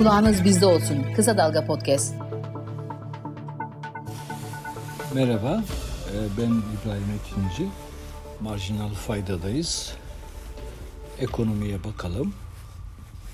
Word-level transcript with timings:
Kulağınız 0.00 0.44
bizde 0.44 0.66
olsun. 0.66 1.06
Kısa 1.16 1.36
Dalga 1.38 1.66
Podcast. 1.66 2.14
Merhaba, 5.14 5.64
e, 6.12 6.16
ben 6.38 6.50
İbrahim 6.50 7.20
Ekinci. 7.20 7.68
Marjinal 8.40 8.94
Fayda'dayız. 8.94 9.92
Ekonomiye 11.18 11.84
bakalım. 11.84 12.34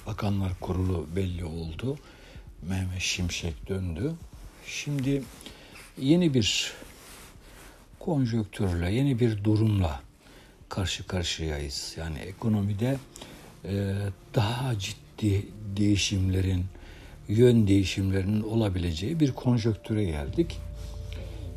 Bakanlar 0.06 0.52
Kurulu 0.60 1.06
belli 1.16 1.44
oldu. 1.44 1.98
Mehmet 2.62 3.00
Şimşek 3.00 3.68
döndü. 3.68 4.12
Şimdi 4.66 5.22
yeni 5.98 6.34
bir 6.34 6.72
konjöktürle, 8.00 8.92
yeni 8.92 9.20
bir 9.20 9.44
durumla 9.44 10.00
karşı 10.68 11.06
karşıyayız. 11.06 11.94
Yani 11.98 12.18
ekonomide 12.18 12.96
e, 13.64 13.94
daha 14.34 14.78
ciddi 14.78 15.05
değişimlerin, 15.76 16.64
yön 17.28 17.68
değişimlerinin 17.68 18.42
olabileceği 18.42 19.20
bir 19.20 19.32
konjöktüre 19.32 20.04
geldik. 20.04 20.58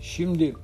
Şimdi 0.02 0.56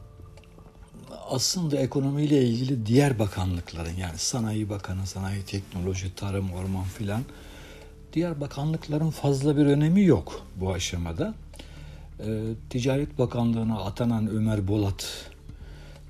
aslında 1.29 1.77
ekonomiyle 1.77 2.43
ilgili 2.43 2.85
diğer 2.85 3.19
bakanlıkların 3.19 3.95
yani 3.97 4.17
Sanayi 4.17 4.69
Bakanı, 4.69 5.07
Sanayi 5.07 5.45
Teknoloji, 5.45 6.15
Tarım, 6.15 6.53
Orman 6.53 6.83
filan 6.83 7.21
diğer 8.13 8.41
bakanlıkların 8.41 9.09
fazla 9.09 9.57
bir 9.57 9.65
önemi 9.65 10.03
yok 10.03 10.41
bu 10.55 10.73
aşamada. 10.73 11.33
E, 12.19 12.41
Ticaret 12.69 13.19
Bakanlığı'na 13.19 13.79
atanan 13.79 14.27
Ömer 14.27 14.67
Bolat 14.67 15.31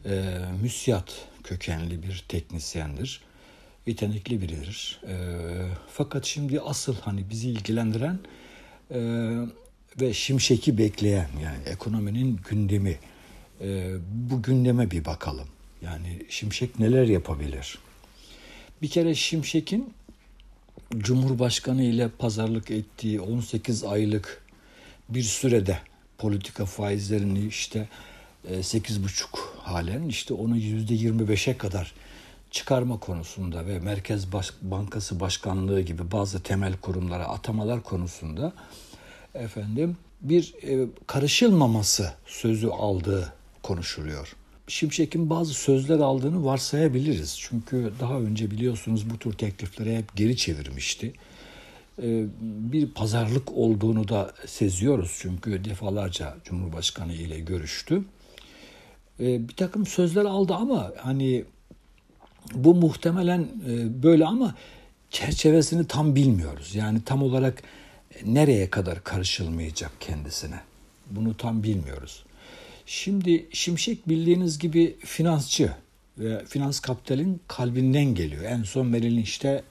e, 0.05 0.39
müsyat 0.61 1.27
kökenli 1.43 2.03
bir 2.03 2.25
teknisyendir. 2.27 3.21
Yetenekli 3.87 4.41
biridir. 4.41 5.01
E, 5.07 5.15
fakat 5.87 6.25
şimdi 6.25 6.61
asıl 6.61 6.95
hani 6.95 7.29
bizi 7.29 7.49
ilgilendiren 7.49 8.19
e, 8.91 8.99
ve 10.01 10.13
şimşeki 10.13 10.77
bekleyen 10.77 11.29
yani 11.43 11.63
ekonominin 11.65 12.39
gündemi 12.49 12.99
e, 13.61 13.95
bu 14.11 14.41
gündeme 14.41 14.91
bir 14.91 15.05
bakalım. 15.05 15.47
Yani 15.81 16.21
Şimşek 16.29 16.79
neler 16.79 17.05
yapabilir? 17.05 17.77
Bir 18.81 18.87
kere 18.87 19.15
Şimşek'in 19.15 19.93
Cumhurbaşkanı 20.97 21.83
ile 21.83 22.09
pazarlık 22.09 22.71
ettiği 22.71 23.21
18 23.21 23.83
aylık 23.83 24.43
bir 25.09 25.23
sürede 25.23 25.79
politika 26.17 26.65
faizlerini 26.65 27.47
işte 27.47 27.87
8,5 28.49 29.25
halen 29.57 30.03
işte 30.03 30.33
onu 30.33 30.57
%25'e 30.57 31.57
kadar 31.57 31.93
çıkarma 32.55 32.99
konusunda 32.99 33.65
ve 33.65 33.79
Merkez 33.79 34.27
Bankası 34.61 35.19
Başkanlığı 35.19 35.81
gibi 35.81 36.11
bazı 36.11 36.43
temel 36.43 36.73
kurumlara 36.77 37.25
atamalar 37.25 37.83
konusunda 37.83 38.53
efendim 39.33 39.97
bir 40.21 40.53
e, 40.63 40.87
karışılmaması 41.07 42.13
sözü 42.25 42.67
aldığı 42.67 43.33
konuşuluyor. 43.63 44.35
Şimşek'in 44.67 45.29
bazı 45.29 45.53
sözler 45.53 45.99
aldığını 45.99 46.45
varsayabiliriz. 46.45 47.37
Çünkü 47.39 47.93
daha 47.99 48.19
önce 48.19 48.51
biliyorsunuz 48.51 49.09
bu 49.09 49.17
tür 49.17 49.33
teklifleri 49.33 49.97
hep 49.97 50.15
geri 50.15 50.37
çevirmişti. 50.37 51.13
Ee, 52.01 52.25
bir 52.41 52.87
pazarlık 52.87 53.51
olduğunu 53.51 54.07
da 54.07 54.33
seziyoruz. 54.45 55.17
Çünkü 55.21 55.65
defalarca 55.65 56.35
Cumhurbaşkanı 56.43 57.13
ile 57.13 57.39
görüştü. 57.39 58.03
Ee, 59.19 59.47
bir 59.49 59.55
takım 59.55 59.85
sözler 59.85 60.25
aldı 60.25 60.53
ama 60.53 60.91
hani 60.97 61.45
bu 62.53 62.75
muhtemelen 62.75 63.47
e, 63.69 64.03
böyle 64.03 64.25
ama 64.25 64.55
çerçevesini 65.09 65.87
tam 65.87 66.15
bilmiyoruz. 66.15 66.75
Yani 66.75 67.01
tam 67.05 67.23
olarak 67.23 67.63
nereye 68.25 68.69
kadar 68.69 69.03
karışılmayacak 69.03 69.91
kendisine. 69.99 70.59
Bunu 71.11 71.37
tam 71.37 71.63
bilmiyoruz. 71.63 72.23
Şimdi 72.85 73.45
Şimşek 73.51 74.09
bildiğiniz 74.09 74.59
gibi 74.59 74.95
finansçı 74.99 75.71
ve 76.17 76.45
finans 76.45 76.79
kapitalin 76.79 77.41
kalbinden 77.47 78.15
geliyor. 78.15 78.43
En 78.43 78.63
son 78.63 78.87
Merrill 78.87 79.17
Lynch'te 79.17 79.63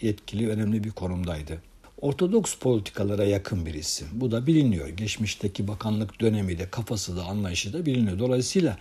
yetkili 0.00 0.48
önemli 0.48 0.84
bir 0.84 0.90
konumdaydı. 0.90 1.62
Ortodoks 2.00 2.54
politikalara 2.54 3.24
yakın 3.24 3.66
bir 3.66 3.74
isim. 3.74 4.08
Bu 4.12 4.30
da 4.30 4.46
biliniyor. 4.46 4.88
Geçmişteki 4.88 5.68
bakanlık 5.68 6.20
dönemi 6.20 6.58
de 6.58 6.70
kafası 6.70 7.16
da 7.16 7.24
anlayışı 7.24 7.72
da 7.72 7.86
biliniyor. 7.86 8.18
Dolayısıyla 8.18 8.78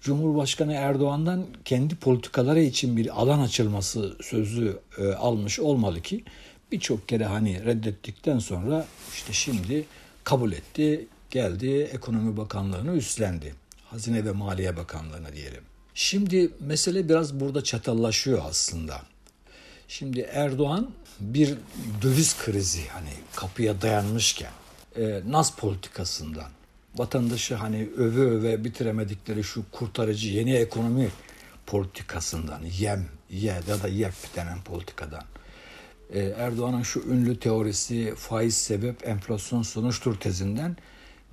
Cumhurbaşkanı 0.00 0.72
Erdoğan'dan 0.72 1.46
kendi 1.64 1.96
politikaları 1.96 2.60
için 2.60 2.96
bir 2.96 3.20
alan 3.20 3.40
açılması 3.40 4.16
sözü 4.22 4.78
e, 4.98 5.08
almış 5.12 5.60
olmalı 5.60 6.00
ki 6.00 6.24
birçok 6.72 7.08
kere 7.08 7.24
hani 7.24 7.64
reddettikten 7.64 8.38
sonra 8.38 8.86
işte 9.14 9.32
şimdi 9.32 9.84
kabul 10.24 10.52
etti 10.52 11.06
geldi 11.30 11.80
Ekonomi 11.92 12.36
Bakanlığı'nı 12.36 12.96
üstlendi. 12.96 13.54
Hazine 13.84 14.24
ve 14.24 14.32
Maliye 14.32 14.76
Bakanlığı'nı 14.76 15.32
diyelim. 15.32 15.62
Şimdi 15.94 16.50
mesele 16.60 17.08
biraz 17.08 17.40
burada 17.40 17.64
çatallaşıyor 17.64 18.42
aslında. 18.48 19.02
Şimdi 19.88 20.20
Erdoğan 20.20 20.90
bir 21.20 21.54
döviz 22.02 22.38
krizi 22.38 22.88
hani 22.88 23.10
kapıya 23.36 23.82
dayanmışken 23.82 24.52
e, 24.96 25.22
Naz 25.28 25.56
politikasından 25.56 26.50
vatandaşı 26.96 27.54
hani 27.54 27.88
öve 27.96 28.20
öve 28.20 28.64
bitiremedikleri 28.64 29.44
şu 29.44 29.70
kurtarıcı 29.72 30.28
yeni 30.28 30.54
ekonomi 30.54 31.10
politikasından 31.66 32.62
yem 32.78 33.08
ye 33.30 33.52
ya 33.68 33.82
da 33.82 33.88
yep 33.88 34.14
denen 34.36 34.62
politikadan 34.62 35.24
e, 36.10 36.20
Erdoğan'ın 36.20 36.82
şu 36.82 37.00
ünlü 37.00 37.40
teorisi 37.40 38.14
faiz 38.16 38.56
sebep 38.56 39.08
enflasyon 39.08 39.62
sonuçtur 39.62 40.20
tezinden 40.20 40.76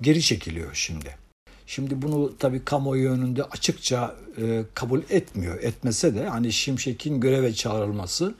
geri 0.00 0.22
çekiliyor 0.22 0.74
şimdi. 0.74 1.23
Şimdi 1.66 2.02
bunu 2.02 2.32
tabii 2.38 2.64
kamuoyu 2.64 3.10
önünde 3.10 3.44
açıkça 3.44 4.16
e, 4.38 4.62
kabul 4.74 5.00
etmiyor. 5.10 5.62
Etmese 5.62 6.14
de 6.14 6.28
hani 6.28 6.52
Şimşek'in 6.52 7.20
göreve 7.20 7.54
çağrılması 7.54 8.34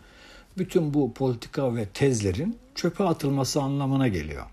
bütün 0.59 0.95
bu 0.95 1.13
politika 1.15 1.77
ve 1.77 1.87
tezlerin 1.87 2.59
çöpe 2.75 3.05
atılması 3.05 3.63
anlamına 3.63 4.09
geliyor. 4.09 4.47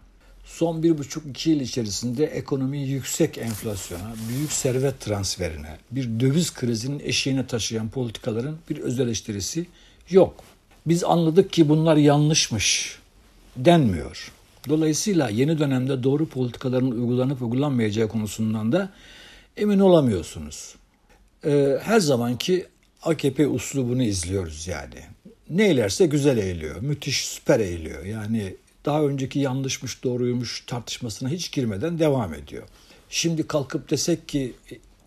Son 0.45 0.83
bir 0.83 0.97
buçuk 0.97 1.25
iki 1.25 1.49
yıl 1.49 1.59
içerisinde 1.59 2.25
ekonomiyi 2.25 2.89
yüksek 2.89 3.37
enflasyona, 3.37 4.13
büyük 4.29 4.51
servet 4.51 4.99
transferine, 4.99 5.77
bir 5.91 6.19
döviz 6.19 6.53
krizinin 6.53 6.99
eşiğine 6.99 7.47
taşıyan 7.47 7.89
politikaların 7.89 8.57
bir 8.69 8.77
öz 8.77 8.99
yok. 10.09 10.43
Biz 10.85 11.03
anladık 11.03 11.53
ki 11.53 11.69
bunlar 11.69 11.97
yanlışmış 11.97 12.99
denmiyor. 13.57 14.31
Dolayısıyla 14.69 15.29
yeni 15.29 15.59
dönemde 15.59 16.03
doğru 16.03 16.29
politikaların 16.29 16.91
uygulanıp 16.91 17.41
uygulanmayacağı 17.41 18.07
konusundan 18.07 18.71
da 18.71 18.89
emin 19.57 19.79
olamıyorsunuz. 19.79 20.75
Ee, 21.45 21.77
her 21.83 21.99
zamanki 21.99 22.65
AKP 23.03 23.47
uslubunu 23.47 24.03
izliyoruz 24.03 24.67
yani. 24.67 25.03
Ne 25.49 25.67
eylerse 25.67 26.05
güzel 26.05 26.37
eğiliyor, 26.37 26.81
müthiş 26.81 27.25
süper 27.25 27.59
eğiliyor. 27.59 28.05
Yani 28.05 28.55
daha 28.85 29.03
önceki 29.03 29.39
yanlışmış 29.39 30.03
doğruymuş 30.03 30.63
tartışmasına 30.67 31.29
hiç 31.29 31.51
girmeden 31.51 31.99
devam 31.99 32.33
ediyor. 32.33 32.63
Şimdi 33.09 33.47
kalkıp 33.47 33.91
desek 33.91 34.27
ki 34.27 34.53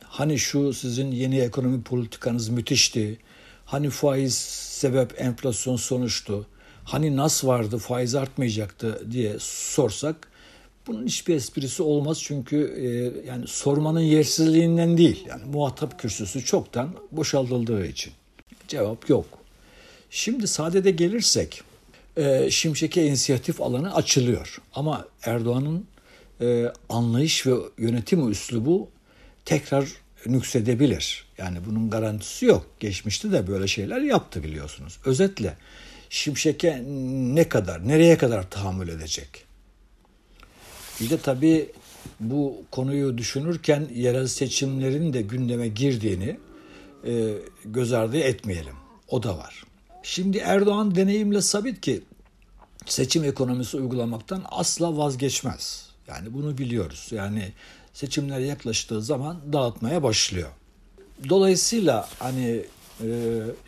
hani 0.03 0.39
şu 0.39 0.73
sizin 0.73 1.11
yeni 1.11 1.39
ekonomi 1.39 1.83
politikanız 1.83 2.49
müthişti. 2.49 3.19
Hani 3.65 3.91
faiz 3.91 4.35
sebep 4.35 5.21
enflasyon 5.21 5.77
sonuçtu 5.77 6.47
hani 6.85 7.17
nas 7.17 7.45
vardı 7.45 7.79
faiz 7.79 8.15
artmayacaktı 8.15 9.11
diye 9.11 9.37
sorsak 9.41 10.29
bunun 10.87 11.07
hiçbir 11.07 11.35
esprisi 11.35 11.83
olmaz 11.83 12.23
çünkü 12.23 12.57
e, 12.57 12.87
yani 13.29 13.47
sormanın 13.47 14.01
yersizliğinden 14.01 14.99
değil 14.99 15.27
yani 15.29 15.45
muhatap 15.45 15.99
kürsüsü 15.99 16.45
çoktan 16.45 16.95
boşaltıldığı 17.13 17.87
için 17.87 18.13
cevap 18.69 19.09
yok. 19.11 19.27
Şimdi 20.11 20.49
sadede 20.49 20.91
gelirsek 20.91 21.63
e, 22.17 22.51
Şimşek'e 22.51 23.07
inisiyatif 23.07 23.61
alanı 23.61 23.95
açılıyor 23.95 24.59
ama 24.75 25.09
Erdoğan'ın 25.23 25.87
e, 26.41 26.73
anlayış 26.89 27.47
ve 27.47 27.55
yönetim 27.79 28.31
üslubu 28.31 28.89
tekrar 29.45 29.89
nüksedebilir. 30.27 31.25
Yani 31.39 31.59
bunun 31.67 31.91
garantisi 31.91 32.47
yok. 32.47 32.67
Geçmişte 32.81 33.33
de 33.33 33.47
böyle 33.47 33.69
şeyler 33.69 34.01
yaptı 34.01 34.43
biliyorsunuz. 34.43 34.99
Özetle 35.05 35.57
Şimşek'e 36.15 36.83
ne 37.35 37.49
kadar, 37.49 37.89
nereye 37.89 38.19
kadar 38.19 38.51
tahammül 38.51 38.89
edecek? 38.89 39.29
Bir 41.01 41.11
de 41.11 41.19
tabii 41.19 41.71
bu 42.21 42.63
konuyu 42.71 43.19
düşünürken 43.19 43.89
yerel 43.95 44.27
seçimlerin 44.27 45.13
de 45.13 45.23
gündeme 45.23 45.69
girdiğini 45.69 46.37
e, 47.07 47.35
göz 47.65 47.93
ardı 47.93 48.19
etmeyelim. 48.19 48.75
O 49.09 49.23
da 49.23 49.39
var. 49.39 49.65
Şimdi 50.03 50.39
Erdoğan 50.39 50.95
deneyimle 50.95 51.41
sabit 51.41 51.81
ki 51.81 52.03
seçim 52.87 53.25
ekonomisi 53.25 53.77
uygulamaktan 53.77 54.43
asla 54.51 54.97
vazgeçmez. 54.97 55.89
Yani 56.09 56.35
bunu 56.35 56.59
biliyoruz. 56.59 57.09
Yani 57.11 57.53
seçimler 57.93 58.39
yaklaştığı 58.39 59.03
zaman 59.03 59.41
dağıtmaya 59.53 60.03
başlıyor. 60.03 60.51
Dolayısıyla 61.29 62.09
hani 62.19 62.65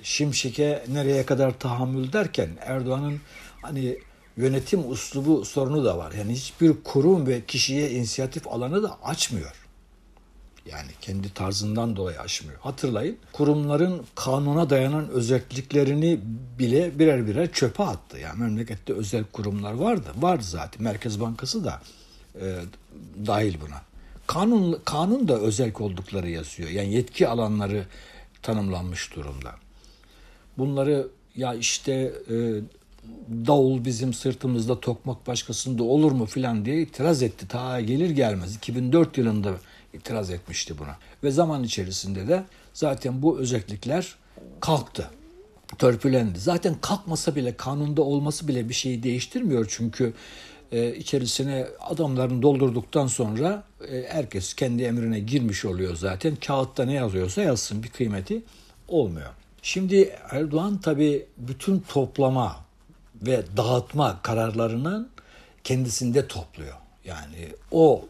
Şimşek'e 0.03 0.85
nereye 0.89 1.27
kadar 1.27 1.59
tahammül 1.59 2.13
derken 2.13 2.49
Erdoğan'ın 2.61 3.21
hani 3.63 3.99
yönetim 4.37 4.91
uslubu 4.91 5.45
sorunu 5.45 5.85
da 5.85 5.99
var. 5.99 6.13
Yani 6.13 6.33
hiçbir 6.33 6.73
kurum 6.85 7.27
ve 7.27 7.45
kişiye 7.45 7.91
inisiyatif 7.91 8.47
alanı 8.47 8.83
da 8.83 8.99
açmıyor. 9.03 9.53
Yani 10.67 10.91
kendi 11.01 11.35
tarzından 11.35 11.97
dolayı 11.97 12.21
aşmıyor. 12.21 12.59
Hatırlayın 12.61 13.17
kurumların 13.33 14.03
kanuna 14.15 14.71
dayanan 14.71 15.09
özelliklerini 15.09 16.21
bile 16.59 16.99
birer 16.99 17.27
birer 17.27 17.53
çöpe 17.53 17.83
attı. 17.83 18.19
Yani 18.19 18.41
memlekette 18.41 18.93
özel 18.93 19.25
kurumlar 19.33 19.73
vardı. 19.73 20.09
Vardı 20.17 20.45
zaten. 20.45 20.83
Merkez 20.83 21.21
Bankası 21.21 21.65
da 21.65 21.81
e, 22.41 22.57
dahil 23.27 23.57
buna. 23.61 23.83
Kanun 24.27 24.81
kanun 24.85 25.29
da 25.29 25.39
özel 25.39 25.73
oldukları 25.79 26.29
yazıyor. 26.31 26.69
Yani 26.69 26.95
yetki 26.95 27.29
alanları 27.29 27.87
tanımlanmış 28.43 29.15
durumda. 29.17 29.55
Bunları 30.59 31.09
ya 31.37 31.55
işte 31.55 31.93
e, 32.31 32.35
davul 33.47 33.85
bizim 33.85 34.15
sırtımızda 34.15 34.81
tokmak 34.81 35.27
başkasında 35.27 35.83
olur 35.83 36.13
mu 36.13 36.27
filan 36.27 36.65
diye 36.65 36.83
itiraz 36.83 37.23
etti. 37.23 37.49
Ta 37.49 37.81
gelir 37.81 38.11
gelmez 38.11 38.57
2004 38.57 39.19
yılında 39.19 39.55
itiraz 39.95 40.31
etmişti 40.31 40.79
buna. 40.79 40.97
Ve 41.25 41.31
zaman 41.31 41.65
içerisinde 41.65 42.29
de 42.29 42.45
zaten 42.75 43.23
bu 43.23 43.39
özellikler 43.39 44.15
kalktı. 44.61 45.11
Törpülendi. 45.79 46.39
Zaten 46.39 46.77
kalkmasa 46.81 47.37
bile 47.37 47.57
kanunda 47.57 48.03
olması 48.03 48.49
bile 48.49 48.69
bir 48.69 48.75
şeyi 48.75 49.03
değiştirmiyor. 49.03 49.67
Çünkü 49.69 50.13
e, 50.73 50.95
içerisine 50.95 51.67
adamların 51.81 52.43
doldurduktan 52.43 53.07
sonra 53.07 53.63
e, 53.91 54.05
herkes 54.09 54.55
kendi 54.55 54.83
emrine 54.83 55.21
girmiş 55.21 55.65
oluyor 55.65 55.97
zaten. 55.97 56.37
Kağıtta 56.37 56.85
ne 56.85 56.93
yazıyorsa 56.93 57.43
yazsın 57.43 57.83
bir 57.83 57.89
kıymeti 57.89 58.43
olmuyor. 58.89 59.31
Şimdi 59.63 60.17
Erdoğan 60.31 60.79
tabi 60.79 61.27
bütün 61.37 61.81
toplama 61.81 62.57
ve 63.23 63.43
dağıtma 63.57 64.21
kararlarının 64.23 65.09
kendisinde 65.65 66.29
topluyor. 66.29 66.75
Yani 67.05 67.49
o 67.71 68.05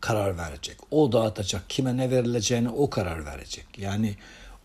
karar 0.00 0.38
verecek. 0.38 0.76
O 0.90 1.12
dağıtacak. 1.12 1.70
Kime 1.70 1.96
ne 1.96 2.10
verileceğini 2.10 2.68
o 2.68 2.90
karar 2.90 3.26
verecek. 3.26 3.66
Yani 3.78 4.14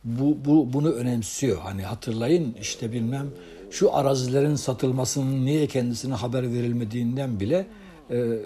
bu, 0.04 0.38
bu 0.46 0.74
bunu 0.74 0.92
önemsiyor. 0.92 1.62
Hani 1.62 1.84
hatırlayın 1.84 2.58
işte 2.62 2.92
bilmem 2.92 3.28
şu 3.72 3.96
arazilerin 3.96 4.56
satılmasının 4.56 5.46
niye 5.46 5.68
kendisine 5.68 6.14
haber 6.14 6.44
verilmediğinden 6.54 7.40
bile 7.40 7.68
e, 8.12 8.40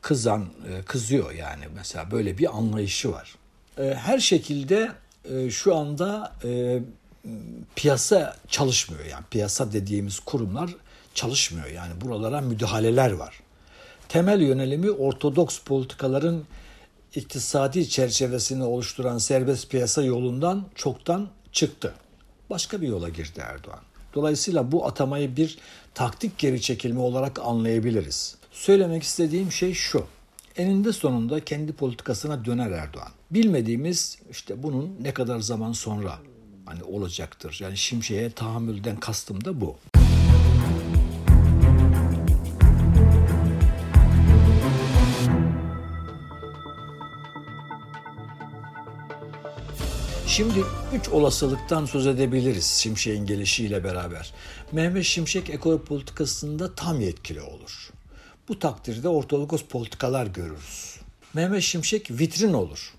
kızan 0.00 0.46
e, 0.68 0.82
kızıyor 0.82 1.32
yani 1.32 1.64
mesela 1.74 2.10
böyle 2.10 2.38
bir 2.38 2.56
anlayışı 2.56 3.12
var. 3.12 3.34
E, 3.78 3.94
her 3.94 4.18
şekilde 4.18 4.92
e, 5.24 5.50
şu 5.50 5.76
anda 5.76 6.32
e, 6.44 6.80
piyasa 7.76 8.36
çalışmıyor 8.48 9.04
yani 9.04 9.24
piyasa 9.30 9.72
dediğimiz 9.72 10.20
kurumlar 10.20 10.70
çalışmıyor 11.14 11.66
yani 11.66 12.00
buralara 12.00 12.40
müdahaleler 12.40 13.12
var. 13.12 13.40
Temel 14.08 14.40
yönelimi 14.40 14.90
ortodoks 14.90 15.58
politikaların 15.58 16.44
iktisadi 17.14 17.88
çerçevesini 17.88 18.64
oluşturan 18.64 19.18
serbest 19.18 19.70
piyasa 19.70 20.02
yolundan 20.02 20.64
çoktan 20.74 21.28
çıktı. 21.52 21.94
Başka 22.50 22.80
bir 22.80 22.88
yola 22.88 23.08
girdi 23.08 23.40
Erdoğan. 23.40 23.80
Dolayısıyla 24.14 24.72
bu 24.72 24.86
atamayı 24.86 25.36
bir 25.36 25.58
taktik 25.94 26.38
geri 26.38 26.60
çekilme 26.60 27.00
olarak 27.00 27.38
anlayabiliriz. 27.38 28.36
Söylemek 28.50 29.02
istediğim 29.02 29.52
şey 29.52 29.74
şu. 29.74 30.04
Eninde 30.56 30.92
sonunda 30.92 31.44
kendi 31.44 31.72
politikasına 31.72 32.44
döner 32.44 32.70
Erdoğan. 32.70 33.12
Bilmediğimiz 33.30 34.18
işte 34.30 34.62
bunun 34.62 34.96
ne 35.00 35.14
kadar 35.14 35.40
zaman 35.40 35.72
sonra 35.72 36.18
hani 36.66 36.82
olacaktır. 36.84 37.58
Yani 37.62 37.76
şimşeye 37.76 38.30
tahammülden 38.30 38.96
kastım 38.96 39.44
da 39.44 39.60
bu. 39.60 39.76
Şimdi 50.32 50.64
üç 50.94 51.08
olasılıktan 51.08 51.84
söz 51.84 52.06
edebiliriz 52.06 52.66
Şimşek'in 52.66 53.26
gelişiyle 53.26 53.84
beraber. 53.84 54.32
Mehmet 54.72 55.04
Şimşek 55.04 55.50
ekonomi 55.50 55.84
politikasında 55.84 56.74
tam 56.74 57.00
yetkili 57.00 57.40
olur. 57.40 57.90
Bu 58.48 58.58
takdirde 58.58 59.08
ortodoks 59.08 59.62
politikalar 59.62 60.26
görürüz. 60.26 60.96
Mehmet 61.34 61.62
Şimşek 61.62 62.10
vitrin 62.10 62.52
olur. 62.52 62.94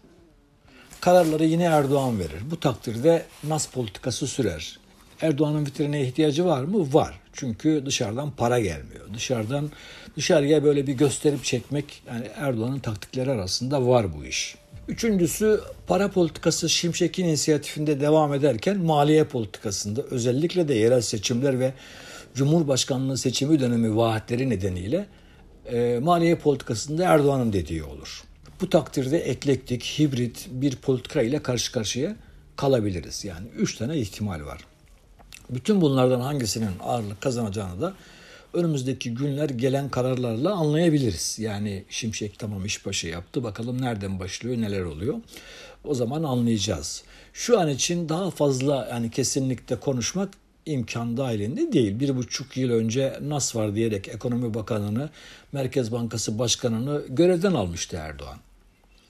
Kararları 1.01 1.45
yine 1.45 1.63
Erdoğan 1.63 2.19
verir. 2.19 2.51
Bu 2.51 2.59
takdirde 2.59 3.25
nas 3.44 3.68
politikası 3.68 4.27
sürer. 4.27 4.80
Erdoğan'ın 5.21 5.65
vitrine 5.65 6.01
ihtiyacı 6.01 6.45
var 6.45 6.63
mı? 6.63 6.94
Var. 6.94 7.19
Çünkü 7.33 7.83
dışarıdan 7.85 8.31
para 8.31 8.59
gelmiyor. 8.59 9.13
Dışarıdan 9.13 9.71
dışarıya 10.18 10.63
böyle 10.63 10.88
bir 10.88 10.94
gösterip 10.94 11.44
çekmek 11.44 12.04
yani 12.07 12.27
Erdoğan'ın 12.36 12.80
taktikleri 12.80 13.31
arasında 13.31 13.88
var 13.88 14.06
bu 14.18 14.25
iş. 14.25 14.56
Üçüncüsü 14.88 15.62
para 15.88 16.12
politikası 16.12 16.69
Şimşek'in 16.69 17.25
inisiyatifinde 17.25 18.01
devam 18.01 18.33
ederken 18.33 18.77
maliye 18.77 19.24
politikasında 19.24 20.01
özellikle 20.01 20.68
de 20.68 20.74
yerel 20.74 21.01
seçimler 21.01 21.60
ve 21.60 21.74
Cumhurbaşkanlığı 22.36 23.18
seçimi 23.18 23.60
dönemi 23.60 23.98
vaatleri 23.98 24.50
nedeniyle 24.50 25.06
e, 25.71 26.00
maliye 26.04 26.36
politikasında 26.36 27.04
Erdoğan'ın 27.04 27.54
dediği 27.54 27.83
olur. 27.83 28.24
Bu 28.62 28.69
takdirde 28.69 29.19
eklektik, 29.19 29.83
hibrit 29.83 30.48
bir 30.51 30.75
politika 30.75 31.21
ile 31.21 31.44
karşı 31.44 31.71
karşıya 31.71 32.16
kalabiliriz. 32.56 33.25
Yani 33.25 33.48
üç 33.57 33.75
tane 33.75 33.98
ihtimal 33.98 34.45
var. 34.45 34.62
Bütün 35.50 35.81
bunlardan 35.81 36.19
hangisinin 36.19 36.71
ağırlık 36.83 37.21
kazanacağını 37.21 37.81
da 37.81 37.94
önümüzdeki 38.53 39.13
günler 39.13 39.50
gelen 39.50 39.89
kararlarla 39.89 40.53
anlayabiliriz. 40.53 41.39
Yani 41.39 41.83
Şimşek 41.89 42.39
tamam 42.39 42.65
işbaşı 42.65 43.07
yaptı. 43.07 43.44
Bakalım 43.44 43.81
nereden 43.81 44.19
başlıyor, 44.19 44.57
neler 44.57 44.81
oluyor. 44.81 45.15
O 45.83 45.94
zaman 45.94 46.23
anlayacağız. 46.23 47.03
Şu 47.33 47.59
an 47.59 47.69
için 47.69 48.09
daha 48.09 48.31
fazla 48.31 48.88
yani 48.91 49.11
kesinlikle 49.11 49.79
konuşmak 49.79 50.29
imkan 50.65 51.17
dahilinde 51.17 51.73
değil. 51.73 52.00
Bir 52.00 52.17
buçuk 52.17 52.57
yıl 52.57 52.69
önce 52.71 53.19
NAS 53.21 53.55
var 53.55 53.75
diyerek 53.75 54.07
Ekonomi 54.07 54.53
Bakanı'nı, 54.53 55.09
Merkez 55.51 55.91
Bankası 55.91 56.39
Başkanı'nı 56.39 57.03
görevden 57.09 57.53
almıştı 57.53 57.97
Erdoğan. 57.97 58.38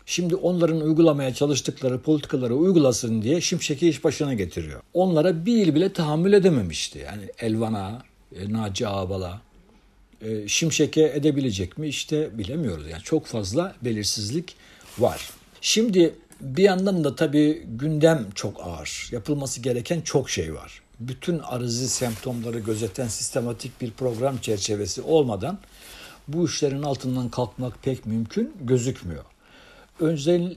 Şimdi 0.06 0.36
onların 0.36 0.81
uygulamaya 0.81 1.34
çalıştıkları 1.34 2.01
politikaları 2.01 2.56
uygulasın 2.56 3.22
diye 3.22 3.42
Şimşek'i 3.42 3.89
iş 3.89 4.04
başına 4.04 4.34
getiriyor. 4.34 4.81
Onlara 4.94 5.46
bir 5.46 5.66
yıl 5.66 5.75
bile 5.75 5.94
tahammül 5.94 6.34
edememişti. 6.34 7.00
Yani 7.00 7.24
Elvan'a, 7.39 8.03
e, 8.40 8.54
Naci 8.54 8.88
Ağbal'a, 8.88 9.42
e, 10.22 10.48
Şimşek'e 10.48 11.04
edebilecek 11.16 11.78
mi 11.78 11.88
işte 11.88 12.38
bilemiyoruz. 12.38 12.90
Yani 12.90 13.04
çok 13.04 13.25
fazla 13.25 13.75
belirsizlik 13.82 14.56
var. 15.00 15.30
Şimdi 15.62 16.16
bir 16.42 16.63
yandan 16.63 17.04
da 17.04 17.16
tabii 17.16 17.63
gündem 17.68 18.28
çok 18.36 18.62
ağır. 18.63 19.10
Yapılması 19.12 19.62
gereken 19.62 20.02
çok 20.02 20.30
şey 20.30 20.54
var. 20.54 20.82
Bütün 21.00 21.40
arızi 21.40 21.90
semptomları 21.90 22.60
gözeten 22.60 23.08
sistematik 23.08 23.82
bir 23.82 23.92
program 23.92 24.38
çerçevesi 24.38 25.02
olmadan 25.02 25.60
bu 26.28 26.46
işlerin 26.46 26.84
altından 26.84 27.30
kalkmak 27.30 27.84
pek 27.84 28.06
mümkün 28.06 28.54
gözükmüyor. 28.62 29.24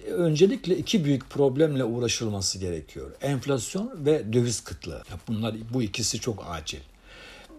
öncelikle 0.09 0.76
iki 0.76 1.04
büyük 1.04 1.30
problemle 1.30 1.85
uğraşılması 1.85 2.59
gerekiyor. 2.59 3.11
Enflasyon 3.21 3.92
ve 4.06 4.33
döviz 4.33 4.61
kıtlığı. 4.61 5.02
Bunlar 5.28 5.54
bu 5.75 5.83
ikisi 5.83 6.21
çok 6.21 6.45
acil. 6.49 6.80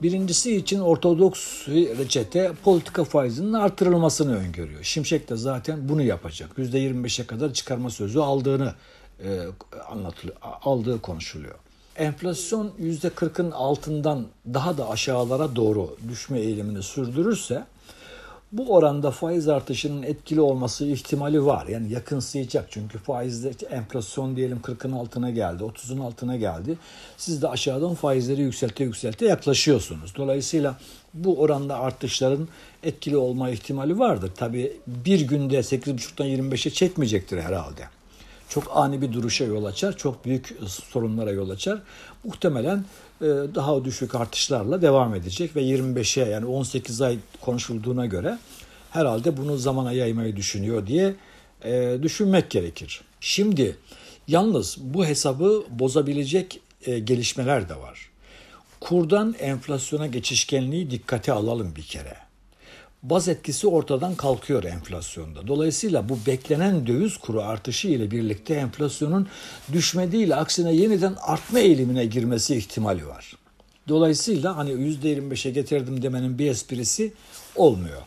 Birincisi 0.02 0.56
için 0.56 0.80
ortodoks 0.80 1.68
reçete 1.68 2.52
politika 2.64 3.04
faizinin 3.04 3.54
artırılmasını 3.54 4.38
öngörüyor. 4.38 4.84
Şimşek 4.84 5.30
de 5.30 5.36
zaten 5.36 5.90
bunu 5.90 6.02
yapacak. 6.02 6.50
%25'e 6.58 7.28
kadar 7.28 7.54
çıkarma 7.54 7.90
sözü 7.90 8.20
aldığını 8.20 8.74
e, 9.24 9.42
anlatılıyor, 9.90 10.38
aldığı 10.42 11.02
konuşuluyor. 11.02 11.56
Enflasyon 11.96 12.72
%40'ın 12.82 13.52
altından 13.52 14.26
daha 14.54 14.78
da 14.78 14.90
aşağılara 14.90 15.56
doğru 15.56 15.98
düşme 16.10 16.40
eğilimini 16.40 16.84
sürdürürse 16.84 17.64
bu 18.52 18.74
oranda 18.74 19.12
faiz 19.12 19.48
artışının 19.48 20.04
etkili 20.04 20.42
olması 20.42 20.86
ihtimali 20.86 21.46
var. 21.46 21.68
Yani 21.68 21.94
yakınsayacak 21.94 22.68
çünkü 22.72 22.98
faizde 22.98 23.52
enflasyon 23.70 24.36
diyelim 24.36 24.60
40'ın 24.64 24.92
altına 24.92 25.30
geldi, 25.30 25.64
30'un 25.64 26.00
altına 26.00 26.36
geldi. 26.36 26.78
Siz 27.18 27.42
de 27.42 27.48
aşağıdan 27.48 27.96
faizleri 27.96 28.42
yükselte 28.42 28.84
yükselte 28.84 29.26
yaklaşıyorsunuz. 29.26 30.16
Dolayısıyla 30.16 30.78
bu 31.14 31.40
oranda 31.40 31.80
artışların 31.80 32.48
etkili 32.84 33.18
olma 33.18 33.50
ihtimali 33.50 34.00
vardır. 34.00 34.32
Tabii 34.36 34.74
bir 34.88 35.22
günde 35.22 35.60
8,5'tan 35.60 36.28
25'e 36.28 36.72
çekmeyecektir 36.72 37.38
herhalde. 37.38 37.97
Çok 38.50 38.78
ani 38.78 39.02
bir 39.02 39.14
duruşa 39.14 39.46
yol 39.46 39.66
açar, 39.66 39.98
çok 39.98 40.26
büyük 40.26 40.58
sorunlara 40.68 41.32
yol 41.32 41.50
açar. 41.50 41.80
Muhtemelen 42.24 42.86
e, 43.22 43.26
daha 43.56 43.86
düşük 43.86 44.16
artışlarla 44.16 44.82
devam 44.82 45.16
edecek 45.16 45.56
ve 45.56 45.62
25'e 45.62 46.30
yani 46.30 46.46
18 46.46 47.02
ay 47.02 47.18
konuşulduğuna 47.42 48.06
göre 48.06 48.38
herhalde 48.92 49.38
bunu 49.38 49.58
zamana 49.58 49.92
yaymayı 49.92 50.36
düşünüyor 50.36 50.88
diye 50.88 51.16
e, 51.64 51.98
düşünmek 52.02 52.50
gerekir. 52.50 53.02
Şimdi 53.20 53.78
yalnız 54.28 54.78
bu 54.80 55.06
hesabı 55.06 55.64
bozabilecek 55.70 56.62
e, 56.86 57.00
gelişmeler 57.00 57.70
de 57.70 57.76
var. 57.76 58.10
Kurdan 58.80 59.36
enflasyona 59.40 60.08
geçişkenliği 60.08 60.92
dikkate 60.92 61.32
alalım 61.32 61.76
bir 61.76 61.84
kere. 61.84 62.27
Baz 63.10 63.28
etkisi 63.28 63.68
ortadan 63.68 64.16
kalkıyor 64.16 64.64
enflasyonda. 64.64 65.48
Dolayısıyla 65.48 66.10
bu 66.10 66.20
beklenen 66.28 66.88
döviz 66.88 67.18
kuru 67.18 67.42
artışı 67.42 67.88
ile 67.88 68.12
birlikte 68.12 68.54
enflasyonun 68.54 69.28
düşme 69.74 70.12
değil 70.12 70.38
aksine 70.38 70.74
yeniden 70.74 71.16
artma 71.22 71.60
eğilimine 71.60 72.06
girmesi 72.06 72.56
ihtimali 72.56 73.08
var. 73.08 73.34
Dolayısıyla 73.88 74.58
hani 74.58 74.72
%25'e 74.72 75.52
getirdim 75.52 76.02
demenin 76.02 76.40
bir 76.40 76.52
esprisi 76.52 77.14
olmuyor. 77.56 78.02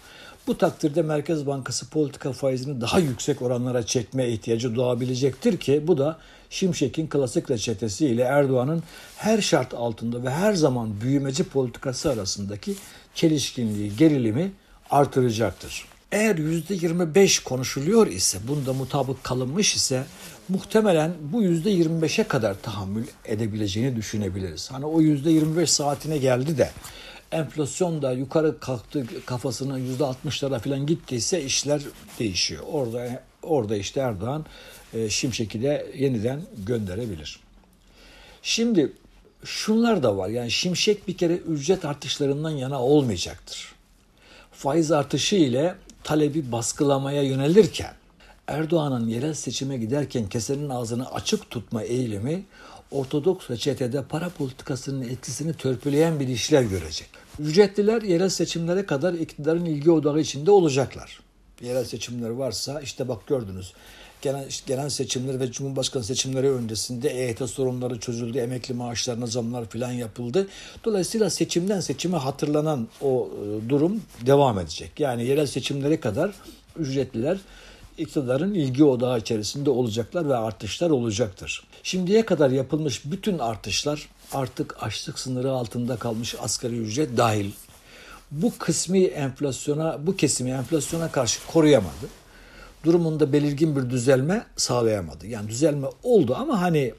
Bu 0.46 0.58
takdirde 0.58 1.02
Merkez 1.02 1.46
Bankası 1.46 1.90
politika 1.90 2.32
faizini 2.32 2.80
daha 2.80 2.98
yüksek 2.98 3.42
oranlara 3.42 3.86
çekme 3.86 4.28
ihtiyacı 4.28 4.76
doğabilecektir 4.76 5.56
ki 5.56 5.82
bu 5.86 5.98
da 5.98 6.18
Şimşek'in 6.50 7.06
klasik 7.06 7.50
reçetesi 7.50 8.06
ile 8.06 8.22
Erdoğan'ın 8.22 8.82
her 9.16 9.40
şart 9.40 9.74
altında 9.74 10.24
ve 10.24 10.30
her 10.30 10.52
zaman 10.52 11.00
büyümeci 11.00 11.44
politikası 11.44 12.10
arasındaki 12.10 12.74
çelişkinliği, 13.14 13.96
gerilimi 13.96 14.52
artıracaktır. 14.90 15.84
Eğer 16.12 16.36
%25 16.36 17.44
konuşuluyor 17.44 18.06
ise, 18.06 18.38
bunda 18.48 18.72
mutabık 18.72 19.24
kalınmış 19.24 19.74
ise 19.74 20.04
muhtemelen 20.48 21.12
bu 21.20 21.42
%25'e 21.42 22.24
kadar 22.24 22.62
tahammül 22.62 23.06
edebileceğini 23.24 23.96
düşünebiliriz. 23.96 24.70
Hani 24.70 24.86
o 24.86 25.00
%25 25.00 25.66
saatine 25.66 26.18
geldi 26.18 26.58
de 26.58 26.70
enflasyon 27.32 28.02
da 28.02 28.12
yukarı 28.12 28.60
kalktı 28.60 29.06
kafasına 29.26 29.78
%60'lara 29.78 30.58
falan 30.58 30.86
gittiyse 30.86 31.42
işler 31.42 31.82
değişiyor. 32.18 32.62
Orada 32.72 33.22
orada 33.42 33.76
işte 33.76 34.00
Erdoğan 34.00 34.46
e, 34.94 35.10
Şimşek'i 35.10 35.62
de 35.62 35.86
yeniden 35.96 36.42
gönderebilir. 36.66 37.40
Şimdi 38.42 38.92
şunlar 39.44 40.02
da 40.02 40.16
var. 40.16 40.28
Yani 40.28 40.50
Şimşek 40.50 41.08
bir 41.08 41.16
kere 41.16 41.36
ücret 41.36 41.84
artışlarından 41.84 42.50
yana 42.50 42.82
olmayacaktır. 42.82 43.79
Faiz 44.60 44.92
artışı 44.92 45.36
ile 45.36 45.74
talebi 46.04 46.52
baskılamaya 46.52 47.22
yönelirken 47.22 47.94
Erdoğan'ın 48.46 49.08
yerel 49.08 49.34
seçime 49.34 49.76
giderken 49.76 50.28
kesenin 50.28 50.68
ağzını 50.68 51.12
açık 51.12 51.50
tutma 51.50 51.82
eğilimi 51.82 52.44
Ortodoks 52.90 53.50
reçetede 53.50 54.02
para 54.02 54.28
politikasının 54.28 55.02
etkisini 55.02 55.54
törpüleyen 55.54 56.20
bir 56.20 56.28
işler 56.28 56.62
görecek. 56.62 57.08
Ücretliler 57.38 58.02
yerel 58.02 58.28
seçimlere 58.28 58.86
kadar 58.86 59.14
iktidarın 59.14 59.64
ilgi 59.64 59.90
odağı 59.90 60.20
içinde 60.20 60.50
olacaklar. 60.50 61.20
Yerel 61.60 61.84
seçimler 61.84 62.30
varsa 62.30 62.80
işte 62.80 63.08
bak 63.08 63.26
gördünüz 63.26 63.72
işte 64.48 64.74
genel 64.74 64.88
seçimler 64.88 65.40
ve 65.40 65.52
Cumhurbaşkanı 65.52 66.04
seçimleri 66.04 66.50
öncesinde 66.50 67.08
EYT 67.08 67.50
sorunları 67.50 67.98
çözüldü, 67.98 68.38
emekli 68.38 68.74
maaşlarına 68.74 69.26
zamlar 69.26 69.64
falan 69.64 69.92
yapıldı. 69.92 70.48
Dolayısıyla 70.84 71.30
seçimden 71.30 71.80
seçime 71.80 72.16
hatırlanan 72.16 72.88
o 73.00 73.28
e, 73.28 73.68
durum 73.68 74.02
devam 74.26 74.58
edecek. 74.58 75.00
Yani 75.00 75.26
yerel 75.26 75.46
seçimlere 75.46 76.00
kadar 76.00 76.30
ücretliler 76.78 77.38
iktidarın 77.98 78.54
ilgi 78.54 78.84
odağı 78.84 79.18
içerisinde 79.18 79.70
olacaklar 79.70 80.28
ve 80.28 80.36
artışlar 80.36 80.90
olacaktır. 80.90 81.64
Şimdiye 81.82 82.26
kadar 82.26 82.50
yapılmış 82.50 83.04
bütün 83.04 83.38
artışlar 83.38 84.08
artık 84.32 84.82
açlık 84.82 85.18
sınırı 85.18 85.52
altında 85.52 85.96
kalmış 85.96 86.34
asgari 86.40 86.76
ücret 86.76 87.16
dahil. 87.16 87.50
Bu 88.30 88.52
kısmi 88.58 89.04
enflasyona, 89.04 90.06
bu 90.06 90.16
kesimi 90.16 90.50
enflasyona 90.50 91.12
karşı 91.12 91.46
koruyamadı. 91.46 92.19
Durumunda 92.84 93.32
belirgin 93.32 93.76
bir 93.76 93.90
düzelme 93.90 94.46
sağlayamadı. 94.56 95.26
Yani 95.26 95.48
düzelme 95.48 95.86
oldu 96.02 96.36
ama 96.38 96.60
hani 96.60 96.94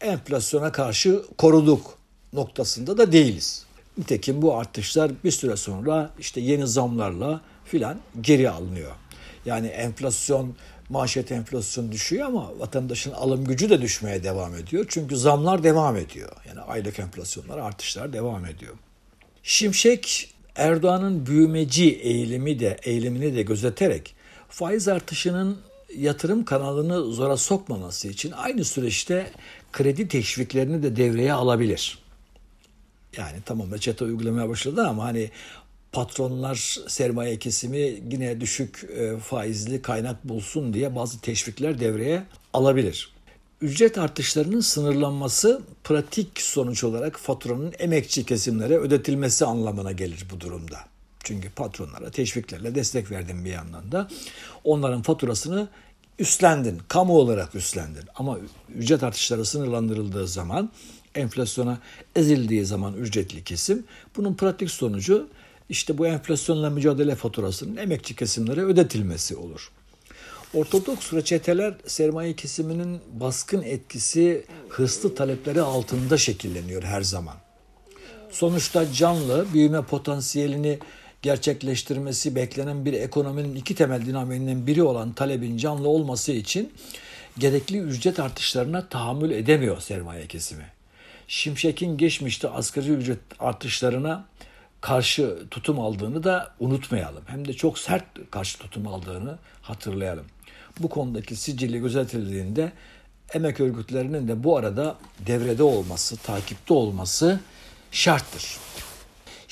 enflasyona 0.00 0.72
karşı 0.72 1.22
koruduk 1.38 1.98
noktasında 2.32 2.98
da 2.98 3.12
değiliz. 3.12 3.64
Nitekim 3.98 4.42
bu 4.42 4.56
artışlar 4.56 5.12
bir 5.24 5.30
süre 5.30 5.56
sonra 5.56 6.10
işte 6.18 6.40
yeni 6.40 6.66
zamlarla 6.66 7.40
filan 7.64 7.98
geri 8.20 8.50
alınıyor. 8.50 8.92
Yani 9.46 9.66
enflasyon, 9.66 10.54
maaşet 10.88 11.32
enflasyon 11.32 11.92
düşüyor 11.92 12.26
ama 12.26 12.58
vatandaşın 12.58 13.12
alım 13.12 13.44
gücü 13.44 13.70
de 13.70 13.82
düşmeye 13.82 14.24
devam 14.24 14.54
ediyor. 14.54 14.86
Çünkü 14.88 15.16
zamlar 15.16 15.62
devam 15.62 15.96
ediyor. 15.96 16.32
Yani 16.48 16.60
aylık 16.60 16.98
enflasyonlar, 16.98 17.58
artışlar 17.58 18.12
devam 18.12 18.46
ediyor. 18.46 18.74
Şimşek 19.42 20.34
Erdoğan'ın 20.56 21.26
büyümeci 21.26 21.90
eğilimi 21.90 22.60
de 22.60 22.76
eğilimini 22.82 23.36
de 23.36 23.42
gözeterek 23.42 24.14
faiz 24.50 24.88
artışının 24.88 25.58
yatırım 25.96 26.44
kanalını 26.44 27.04
zora 27.12 27.36
sokmaması 27.36 28.08
için 28.08 28.30
aynı 28.30 28.64
süreçte 28.64 29.30
kredi 29.72 30.08
teşviklerini 30.08 30.82
de 30.82 30.96
devreye 30.96 31.32
alabilir. 31.32 31.98
Yani 33.16 33.36
tamam 33.44 33.72
reçete 33.72 34.04
uygulamaya 34.04 34.48
başladı 34.48 34.86
ama 34.86 35.04
hani 35.04 35.30
patronlar 35.92 36.78
sermaye 36.88 37.38
kesimi 37.38 37.78
yine 38.10 38.40
düşük 38.40 38.84
e, 38.96 39.18
faizli 39.18 39.82
kaynak 39.82 40.24
bulsun 40.24 40.74
diye 40.74 40.96
bazı 40.96 41.20
teşvikler 41.20 41.80
devreye 41.80 42.22
alabilir. 42.52 43.12
Ücret 43.60 43.98
artışlarının 43.98 44.60
sınırlanması 44.60 45.62
pratik 45.84 46.40
sonuç 46.40 46.84
olarak 46.84 47.18
faturanın 47.18 47.72
emekçi 47.78 48.26
kesimlere 48.26 48.76
ödetilmesi 48.76 49.44
anlamına 49.44 49.92
gelir 49.92 50.26
bu 50.32 50.40
durumda. 50.40 50.89
Çünkü 51.24 51.50
patronlara 51.50 52.10
teşviklerle 52.10 52.74
destek 52.74 53.10
verdin 53.10 53.44
bir 53.44 53.50
yandan 53.50 53.92
da. 53.92 54.08
Onların 54.64 55.02
faturasını 55.02 55.68
üstlendin, 56.18 56.78
kamu 56.88 57.18
olarak 57.18 57.54
üstlendin. 57.54 58.04
Ama 58.14 58.38
ücret 58.74 59.02
artışları 59.02 59.44
sınırlandırıldığı 59.44 60.28
zaman, 60.28 60.70
enflasyona 61.14 61.78
ezildiği 62.16 62.64
zaman 62.64 62.94
ücretli 62.94 63.44
kesim, 63.44 63.84
bunun 64.16 64.34
pratik 64.34 64.70
sonucu 64.70 65.28
işte 65.68 65.98
bu 65.98 66.06
enflasyonla 66.06 66.70
mücadele 66.70 67.14
faturasının 67.14 67.76
emekçi 67.76 68.16
kesimlere 68.16 68.60
ödetilmesi 68.60 69.36
olur. 69.36 69.70
Ortodoks 70.54 71.12
reçeteler 71.12 71.74
sermaye 71.86 72.36
kesiminin 72.36 73.00
baskın 73.12 73.62
etkisi 73.62 74.44
hırslı 74.68 75.14
talepleri 75.14 75.60
altında 75.60 76.18
şekilleniyor 76.18 76.82
her 76.82 77.02
zaman. 77.02 77.34
Sonuçta 78.30 78.92
canlı 78.92 79.46
büyüme 79.52 79.82
potansiyelini 79.82 80.78
gerçekleştirmesi 81.22 82.34
beklenen 82.34 82.84
bir 82.84 82.92
ekonominin 82.92 83.56
iki 83.56 83.74
temel 83.74 84.06
dinamiğinden 84.06 84.66
biri 84.66 84.82
olan 84.82 85.12
talebin 85.12 85.56
canlı 85.56 85.88
olması 85.88 86.32
için 86.32 86.72
gerekli 87.38 87.78
ücret 87.78 88.20
artışlarına 88.20 88.88
tahammül 88.88 89.30
edemiyor 89.30 89.80
sermaye 89.80 90.26
kesimi. 90.26 90.66
Şimşek'in 91.28 91.96
geçmişte 91.96 92.48
asgari 92.48 92.90
ücret 92.90 93.18
artışlarına 93.38 94.24
karşı 94.80 95.38
tutum 95.50 95.80
aldığını 95.80 96.24
da 96.24 96.54
unutmayalım. 96.60 97.22
Hem 97.26 97.48
de 97.48 97.52
çok 97.52 97.78
sert 97.78 98.04
karşı 98.30 98.58
tutum 98.58 98.86
aldığını 98.86 99.38
hatırlayalım. 99.62 100.26
Bu 100.78 100.88
konudaki 100.88 101.36
sicili 101.36 101.78
gözetildiğinde 101.78 102.72
emek 103.34 103.60
örgütlerinin 103.60 104.28
de 104.28 104.44
bu 104.44 104.56
arada 104.56 104.96
devrede 105.26 105.62
olması, 105.62 106.16
takipte 106.16 106.74
olması 106.74 107.40
şarttır. 107.92 108.58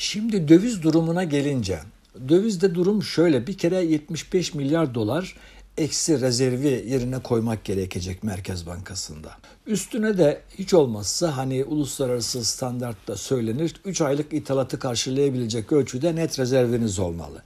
Şimdi 0.01 0.49
döviz 0.49 0.83
durumuna 0.83 1.25
gelince, 1.25 1.81
dövizde 2.29 2.75
durum 2.75 3.03
şöyle 3.03 3.47
bir 3.47 3.59
kere 3.59 3.85
75 3.85 4.55
milyar 4.55 4.95
dolar 4.95 5.37
eksi 5.79 6.21
rezervi 6.21 6.85
yerine 6.89 7.19
koymak 7.19 7.65
gerekecek 7.65 8.23
Merkez 8.23 8.67
Bankası'nda. 8.67 9.31
Üstüne 9.67 10.19
de 10.19 10.41
hiç 10.59 10.75
olmazsa 10.75 11.37
hani 11.37 11.65
uluslararası 11.65 12.45
standartta 12.45 13.17
söylenir 13.17 13.75
3 13.85 14.01
aylık 14.01 14.33
ithalatı 14.33 14.79
karşılayabilecek 14.79 15.73
ölçüde 15.73 16.17
net 16.17 16.39
rezerviniz 16.39 16.99
olmalı. 16.99 17.43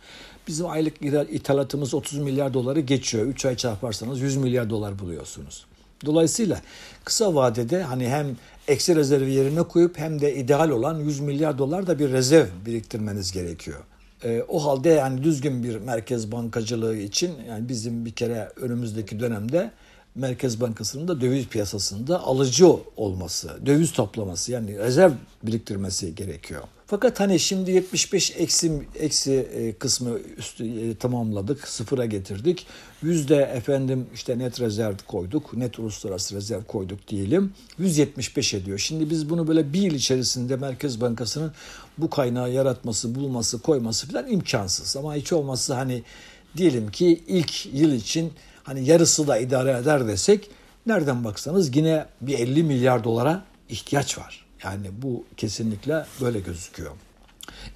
Bizim 0.48 0.66
aylık 0.66 0.94
ithalatımız 1.30 1.94
30 1.94 2.18
milyar 2.18 2.54
doları 2.54 2.80
geçiyor. 2.80 3.26
3 3.26 3.44
ay 3.44 3.56
çarparsanız 3.56 4.20
100 4.20 4.36
milyar 4.36 4.70
dolar 4.70 4.98
buluyorsunuz. 4.98 5.66
Dolayısıyla 6.04 6.60
kısa 7.04 7.34
vadede 7.34 7.82
hani 7.82 8.08
hem 8.08 8.36
eksi 8.68 8.96
rezervi 8.96 9.32
yerine 9.32 9.62
koyup 9.62 9.98
hem 9.98 10.20
de 10.20 10.34
ideal 10.34 10.70
olan 10.70 10.98
100 10.98 11.20
milyar 11.20 11.58
dolar 11.58 11.86
da 11.86 11.98
bir 11.98 12.12
rezerv 12.12 12.46
biriktirmeniz 12.66 13.32
gerekiyor. 13.32 13.80
E, 14.24 14.42
o 14.48 14.64
halde 14.64 14.88
yani 14.88 15.22
düzgün 15.22 15.62
bir 15.62 15.76
merkez 15.76 16.32
bankacılığı 16.32 16.96
için 16.96 17.34
yani 17.48 17.68
bizim 17.68 18.04
bir 18.04 18.12
kere 18.12 18.52
önümüzdeki 18.56 19.20
dönemde 19.20 19.70
Merkez 20.14 20.60
Bankası'nın 20.60 21.08
da 21.08 21.20
döviz 21.20 21.46
piyasasında 21.46 22.22
alıcı 22.22 22.66
olması, 22.96 23.66
döviz 23.66 23.92
toplaması 23.92 24.52
yani 24.52 24.78
rezerv 24.78 25.12
biriktirmesi 25.42 26.14
gerekiyor. 26.14 26.62
Fakat 26.92 27.20
hani 27.20 27.40
şimdi 27.40 27.70
75 27.70 28.32
eksi, 28.36 28.82
eksi 28.98 29.32
e, 29.32 29.72
kısmı 29.72 30.18
üstü 30.36 30.64
e, 30.64 30.94
tamamladık, 30.94 31.68
sıfıra 31.68 32.06
getirdik. 32.06 32.66
Yüzde 33.02 33.36
efendim 33.36 34.06
işte 34.14 34.38
net 34.38 34.60
rezerv 34.60 34.94
koyduk, 35.06 35.54
net 35.54 35.78
uluslararası 35.78 36.34
rezerv 36.34 36.62
koyduk 36.62 37.08
diyelim. 37.08 37.52
175 37.78 38.54
ediyor. 38.54 38.78
Şimdi 38.78 39.10
biz 39.10 39.30
bunu 39.30 39.48
böyle 39.48 39.72
bir 39.72 39.82
yıl 39.82 39.94
içerisinde 39.94 40.56
Merkez 40.56 41.00
Bankası'nın 41.00 41.52
bu 41.98 42.10
kaynağı 42.10 42.50
yaratması, 42.50 43.14
bulması, 43.14 43.62
koyması 43.62 44.08
falan 44.08 44.30
imkansız. 44.30 44.96
Ama 44.96 45.14
hiç 45.14 45.32
olmazsa 45.32 45.76
hani 45.76 46.02
diyelim 46.56 46.90
ki 46.90 47.22
ilk 47.26 47.66
yıl 47.74 47.92
için 47.92 48.32
hani 48.62 48.88
yarısı 48.88 49.26
da 49.26 49.38
idare 49.38 49.78
eder 49.78 50.08
desek 50.08 50.50
nereden 50.86 51.24
baksanız 51.24 51.76
yine 51.76 52.06
bir 52.20 52.38
50 52.38 52.62
milyar 52.62 53.04
dolara 53.04 53.44
ihtiyaç 53.68 54.18
var. 54.18 54.41
Yani 54.64 54.90
bu 54.92 55.24
kesinlikle 55.36 56.06
böyle 56.20 56.40
gözüküyor. 56.40 56.92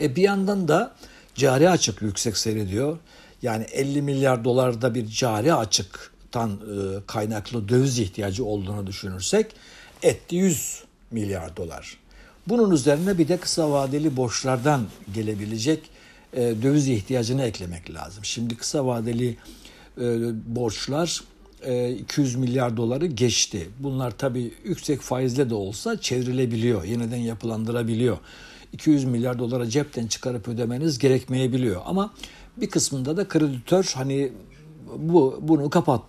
E 0.01 0.17
bir 0.17 0.23
yandan 0.23 0.69
da 0.69 0.95
cari 1.35 1.71
açık 1.71 2.03
yüksek 2.03 2.37
seyrediyor. 2.37 2.99
Yani 3.43 3.65
50 3.65 4.03
milyar 4.03 4.45
dolarda 4.45 4.95
bir 4.95 5.07
cari 5.07 5.55
açıktan 5.55 6.51
e, 6.51 7.07
kaynaklı 7.07 7.69
döviz 7.69 7.99
ihtiyacı 7.99 8.45
olduğunu 8.45 8.87
düşünürsek 8.87 9.57
etti 10.03 10.37
100 10.37 10.85
milyar 11.11 11.57
dolar. 11.57 11.97
Bunun 12.47 12.71
üzerine 12.71 13.19
bir 13.19 13.29
de 13.29 13.37
kısa 13.37 13.71
vadeli 13.71 14.17
borçlardan 14.17 14.87
gelebilecek 15.15 15.91
e, 16.33 16.41
döviz 16.63 16.89
ihtiyacını 16.89 17.43
eklemek 17.43 17.95
lazım. 17.95 18.25
Şimdi 18.25 18.57
kısa 18.57 18.87
vadeli 18.87 19.37
e, 20.01 20.05
borçlar 20.57 21.23
200 22.01 22.37
milyar 22.37 22.77
doları 22.77 23.07
geçti. 23.07 23.69
Bunlar 23.79 24.11
tabii 24.19 24.53
yüksek 24.65 25.01
faizle 25.01 25.51
de 25.51 25.55
olsa 25.55 26.01
çevrilebiliyor, 26.01 26.85
yeniden 26.85 27.17
yapılandırabiliyor. 27.17 28.19
200 28.73 29.05
milyar 29.05 29.39
dolara 29.39 29.71
cepten 29.71 30.07
çıkarıp 30.07 30.49
ödemeniz 30.49 30.99
gerekmeyebiliyor. 30.99 31.83
Ama 31.85 32.15
bir 32.57 32.71
kısmında 32.71 33.17
da 33.17 33.29
kreditör 33.29 33.93
hani 33.95 34.33
bu 34.97 35.39
bunu 35.43 35.71
kapat 35.71 36.03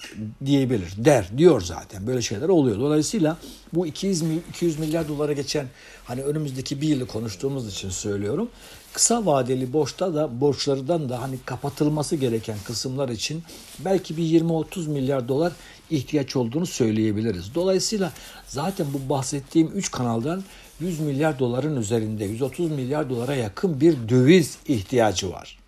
diyebilir 0.45 0.93
der 0.97 1.29
diyor 1.37 1.61
zaten 1.61 2.07
böyle 2.07 2.21
şeyler 2.21 2.49
oluyor. 2.49 2.79
Dolayısıyla 2.79 3.37
bu 3.73 3.87
200 3.87 4.23
200 4.49 4.79
milyar 4.79 5.07
dolara 5.07 5.33
geçen 5.33 5.67
hani 6.03 6.23
önümüzdeki 6.23 6.81
bir 6.81 6.87
yılı 6.87 7.07
konuştuğumuz 7.07 7.67
için 7.67 7.89
söylüyorum. 7.89 8.49
Kısa 8.97 9.25
vadeli 9.25 9.73
borçta 9.73 10.15
da 10.15 10.41
borçlardan 10.41 11.09
da 11.09 11.21
hani 11.21 11.37
kapatılması 11.45 12.15
gereken 12.15 12.57
kısımlar 12.63 13.09
için 13.09 13.43
belki 13.79 14.17
bir 14.17 14.23
20-30 14.23 14.89
milyar 14.89 15.27
dolar 15.27 15.53
ihtiyaç 15.89 16.35
olduğunu 16.35 16.65
söyleyebiliriz. 16.65 17.55
Dolayısıyla 17.55 18.11
zaten 18.47 18.87
bu 18.93 19.09
bahsettiğim 19.09 19.67
3 19.67 19.91
kanaldan 19.91 20.43
100 20.79 20.99
milyar 20.99 21.39
doların 21.39 21.75
üzerinde 21.75 22.25
130 22.25 22.71
milyar 22.71 23.09
dolara 23.09 23.35
yakın 23.35 23.81
bir 23.81 24.09
döviz 24.09 24.57
ihtiyacı 24.67 25.31
var. 25.31 25.59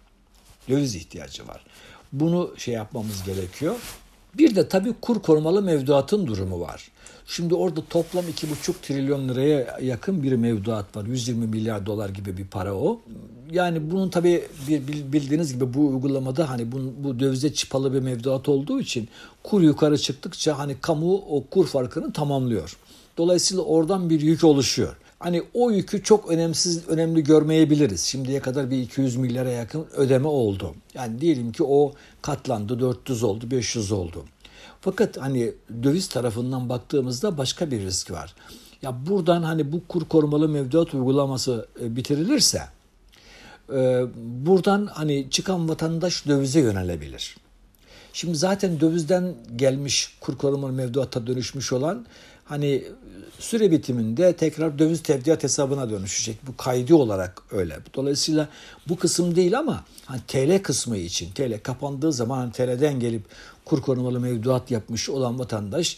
Döviz 0.69 0.95
ihtiyacı 0.95 1.48
var. 1.48 1.65
Bunu 2.13 2.53
şey 2.57 2.74
yapmamız 2.74 3.24
gerekiyor. 3.24 3.75
Bir 4.38 4.55
de 4.55 4.67
tabii 4.67 4.93
kur 5.01 5.21
korumalı 5.21 5.62
mevduatın 5.62 6.27
durumu 6.27 6.59
var. 6.59 6.91
Şimdi 7.27 7.55
orada 7.55 7.81
toplam 7.89 8.25
2,5 8.25 8.74
trilyon 8.81 9.29
liraya 9.29 9.77
yakın 9.81 10.24
bir 10.24 10.33
mevduat 10.33 10.98
var. 10.98 11.05
120 11.05 11.48
milyar 11.48 11.86
dolar 11.86 12.09
gibi 12.09 12.38
bir 12.38 12.48
para 12.48 12.74
o. 12.74 13.01
Yani 13.51 13.91
bunun 13.91 14.09
tabii 14.09 14.43
bildiğiniz 15.13 15.53
gibi 15.53 15.74
bu 15.74 15.88
uygulamada 15.88 16.50
hani 16.50 16.71
bu, 16.71 16.77
bu 17.03 17.19
dövize 17.19 17.53
çıpalı 17.53 17.93
bir 17.93 18.00
mevduat 18.00 18.50
olduğu 18.50 18.79
için 18.79 19.09
kur 19.43 19.62
yukarı 19.62 19.98
çıktıkça 19.98 20.57
hani 20.57 20.75
kamu 20.81 21.15
o 21.15 21.43
kur 21.51 21.67
farkını 21.67 22.13
tamamlıyor. 22.13 22.77
Dolayısıyla 23.17 23.63
oradan 23.63 24.09
bir 24.09 24.21
yük 24.21 24.43
oluşuyor. 24.43 24.95
Hani 25.20 25.44
o 25.54 25.72
yükü 25.72 26.04
çok 26.04 26.30
önemsiz 26.32 26.88
önemli 26.88 27.24
görmeyebiliriz. 27.24 28.02
Şimdiye 28.02 28.40
kadar 28.40 28.72
bir 28.72 28.78
200 28.78 29.16
milyara 29.16 29.50
yakın 29.50 29.88
ödeme 29.96 30.28
oldu. 30.28 30.76
Yani 30.94 31.22
diyelim 31.22 31.52
ki 31.52 31.64
o 31.64 31.94
katlandı 32.22 32.80
400 32.80 33.24
oldu 33.24 33.52
500 33.52 33.92
oldu. 33.92 34.26
Fakat 34.82 35.18
hani 35.18 35.54
döviz 35.84 36.08
tarafından 36.08 36.70
baktığımızda 36.70 37.38
başka 37.38 37.72
bir 37.72 37.82
risk 37.82 38.12
var. 38.12 38.36
Ya 38.82 39.06
buradan 39.08 39.44
hani 39.44 39.72
bu 39.72 39.88
kur 39.88 40.06
korumalı 40.06 40.50
mevduat 40.50 40.94
uygulaması 40.94 41.68
e, 41.82 41.96
bitirilirse 41.96 42.62
e, 43.74 44.06
buradan 44.18 44.86
hani 44.86 45.28
çıkan 45.30 45.70
vatandaş 45.70 46.28
dövize 46.28 46.60
yönelebilir. 46.60 47.38
Şimdi 48.14 48.38
zaten 48.38 48.80
dövizden 48.80 49.36
gelmiş 49.56 50.18
kur 50.22 50.38
korumalı 50.38 50.72
mevduata 50.74 51.28
dönüşmüş 51.28 51.74
olan 51.74 52.06
hani 52.50 52.84
süre 53.39 53.72
bitiminde 53.72 54.34
tekrar 54.34 54.79
döviz 54.79 55.03
tevdiat 55.03 55.44
hesabına 55.44 55.89
dönüşecek. 55.89 56.48
Bu 56.48 56.58
kaydı 56.58 56.96
olarak 56.96 57.41
öyle. 57.51 57.79
Dolayısıyla 57.96 58.50
bu 58.88 58.96
kısım 58.96 59.35
değil 59.35 59.59
ama 59.59 59.83
hani 60.05 60.22
TL 60.27 60.62
kısmı 60.64 60.98
için 60.98 61.31
TL 61.31 61.59
kapandığı 61.64 62.14
zaman 62.14 62.38
hani 62.38 62.51
TL'den 62.51 63.00
gelip 63.00 63.24
kur 63.66 63.81
korumalı 63.81 64.20
mevduat 64.20 64.72
yapmış 64.72 65.09
olan 65.09 65.40
vatandaş 65.40 65.98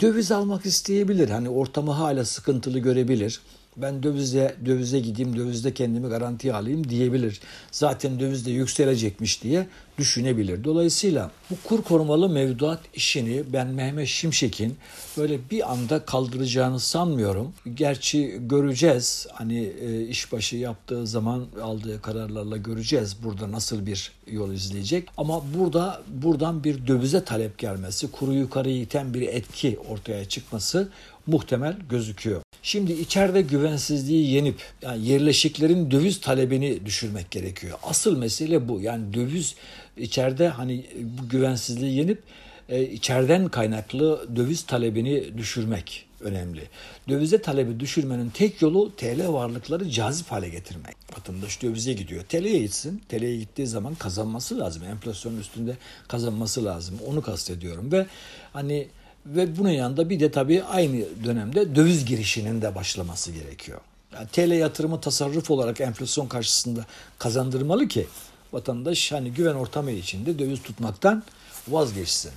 döviz 0.00 0.32
almak 0.32 0.66
isteyebilir. 0.66 1.28
Hani 1.28 1.48
ortamı 1.48 1.90
hala 1.90 2.24
sıkıntılı 2.24 2.78
görebilir 2.78 3.40
ben 3.76 4.02
dövize 4.02 4.56
dövize 4.66 5.00
gideyim, 5.00 5.36
dövizde 5.36 5.74
kendimi 5.74 6.08
garantiye 6.08 6.54
alayım 6.54 6.88
diyebilir. 6.88 7.40
Zaten 7.72 8.20
dövizde 8.20 8.50
yükselecekmiş 8.50 9.42
diye 9.42 9.66
düşünebilir. 9.98 10.64
Dolayısıyla 10.64 11.30
bu 11.50 11.54
kur 11.64 11.82
korumalı 11.82 12.28
mevduat 12.28 12.80
işini 12.94 13.42
ben 13.52 13.66
Mehmet 13.66 14.08
Şimşek'in 14.08 14.76
böyle 15.16 15.38
bir 15.50 15.72
anda 15.72 16.04
kaldıracağını 16.04 16.80
sanmıyorum. 16.80 17.52
Gerçi 17.74 18.38
göreceğiz. 18.40 19.26
Hani 19.32 19.72
e, 19.80 20.06
işbaşı 20.06 20.56
yaptığı 20.56 21.06
zaman 21.06 21.46
aldığı 21.62 22.02
kararlarla 22.02 22.56
göreceğiz 22.56 23.16
burada 23.24 23.52
nasıl 23.52 23.86
bir 23.86 24.12
yol 24.26 24.52
izleyecek. 24.52 25.08
Ama 25.16 25.42
burada 25.58 26.02
buradan 26.08 26.64
bir 26.64 26.86
dövize 26.86 27.24
talep 27.24 27.58
gelmesi, 27.58 28.10
kuru 28.10 28.32
yukarı 28.32 28.70
iten 28.70 29.14
bir 29.14 29.22
etki 29.22 29.78
ortaya 29.88 30.24
çıkması 30.24 30.88
muhtemel 31.26 31.76
gözüküyor. 31.90 32.42
Şimdi 32.62 32.92
içeride 32.92 33.42
güvensizliği 33.42 34.30
yenip 34.30 34.56
yani 34.82 35.06
yerleşiklerin 35.06 35.90
döviz 35.90 36.20
talebini 36.20 36.86
düşürmek 36.86 37.30
gerekiyor. 37.30 37.78
Asıl 37.82 38.18
mesele 38.18 38.68
bu. 38.68 38.80
Yani 38.80 39.14
döviz 39.14 39.54
içeride 39.96 40.48
hani 40.48 40.86
bu 40.96 41.28
güvensizliği 41.28 41.96
yenip 41.96 42.22
e, 42.68 42.82
içeriden 42.82 43.48
kaynaklı 43.48 44.36
döviz 44.36 44.62
talebini 44.62 45.38
düşürmek 45.38 46.06
önemli. 46.20 46.62
Dövize 47.08 47.42
talebi 47.42 47.80
düşürmenin 47.80 48.30
tek 48.30 48.62
yolu 48.62 48.96
TL 48.96 49.28
varlıkları 49.28 49.90
cazip 49.90 50.32
hale 50.32 50.48
getirmek. 50.48 50.96
Vatandaş 51.16 51.62
dövize 51.62 51.92
gidiyor. 51.92 52.24
TL'ye 52.24 52.58
gitsin. 52.58 53.02
TL'ye 53.08 53.36
gittiği 53.36 53.66
zaman 53.66 53.94
kazanması 53.94 54.58
lazım. 54.58 54.84
Enflasyonun 54.84 55.40
üstünde 55.40 55.76
kazanması 56.08 56.64
lazım. 56.64 56.98
Onu 57.06 57.22
kastediyorum 57.22 57.92
ve 57.92 58.06
hani 58.52 58.88
ve 59.26 59.58
bunun 59.58 59.70
yanında 59.70 60.10
bir 60.10 60.20
de 60.20 60.30
tabii 60.30 60.62
aynı 60.62 61.04
dönemde 61.24 61.76
döviz 61.76 62.04
girişinin 62.04 62.62
de 62.62 62.74
başlaması 62.74 63.32
gerekiyor. 63.32 63.80
Yani 64.14 64.28
TL 64.32 64.52
yatırımı 64.52 65.00
tasarruf 65.00 65.50
olarak 65.50 65.80
enflasyon 65.80 66.26
karşısında 66.26 66.86
kazandırmalı 67.18 67.88
ki 67.88 68.06
vatandaş 68.52 69.12
hani 69.12 69.32
güven 69.32 69.54
ortamı 69.54 69.90
içinde 69.90 70.38
döviz 70.38 70.62
tutmaktan 70.62 71.22
vazgeçsin. 71.68 72.32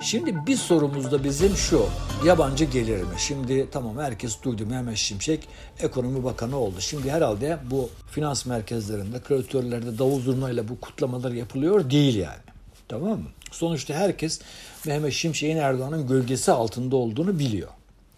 Şimdi 0.00 0.46
bir 0.46 0.56
sorumuz 0.56 1.12
da 1.12 1.24
bizim 1.24 1.56
şu. 1.56 1.86
Yabancı 2.24 2.64
gelir 2.64 3.02
mi? 3.02 3.14
Şimdi 3.18 3.68
tamam 3.70 3.98
herkes 3.98 4.42
duydu 4.42 4.66
Mehmet 4.66 4.96
Şimşek 4.96 5.48
ekonomi 5.80 6.24
bakanı 6.24 6.56
oldu. 6.56 6.80
Şimdi 6.80 7.10
herhalde 7.10 7.58
bu 7.70 7.90
finans 8.10 8.46
merkezlerinde, 8.46 9.20
kreditörlerde 9.20 9.98
davul 9.98 10.20
zurnayla 10.20 10.68
bu 10.68 10.80
kutlamalar 10.80 11.32
yapılıyor 11.32 11.90
değil 11.90 12.16
yani. 12.16 12.51
Tamam 12.92 13.18
mı? 13.18 13.28
Sonuçta 13.50 13.94
herkes 13.94 14.40
Mehmet 14.86 15.12
Şimşek'in 15.12 15.56
Erdoğan'ın 15.56 16.06
gölgesi 16.06 16.52
altında 16.52 16.96
olduğunu 16.96 17.38
biliyor. 17.38 17.68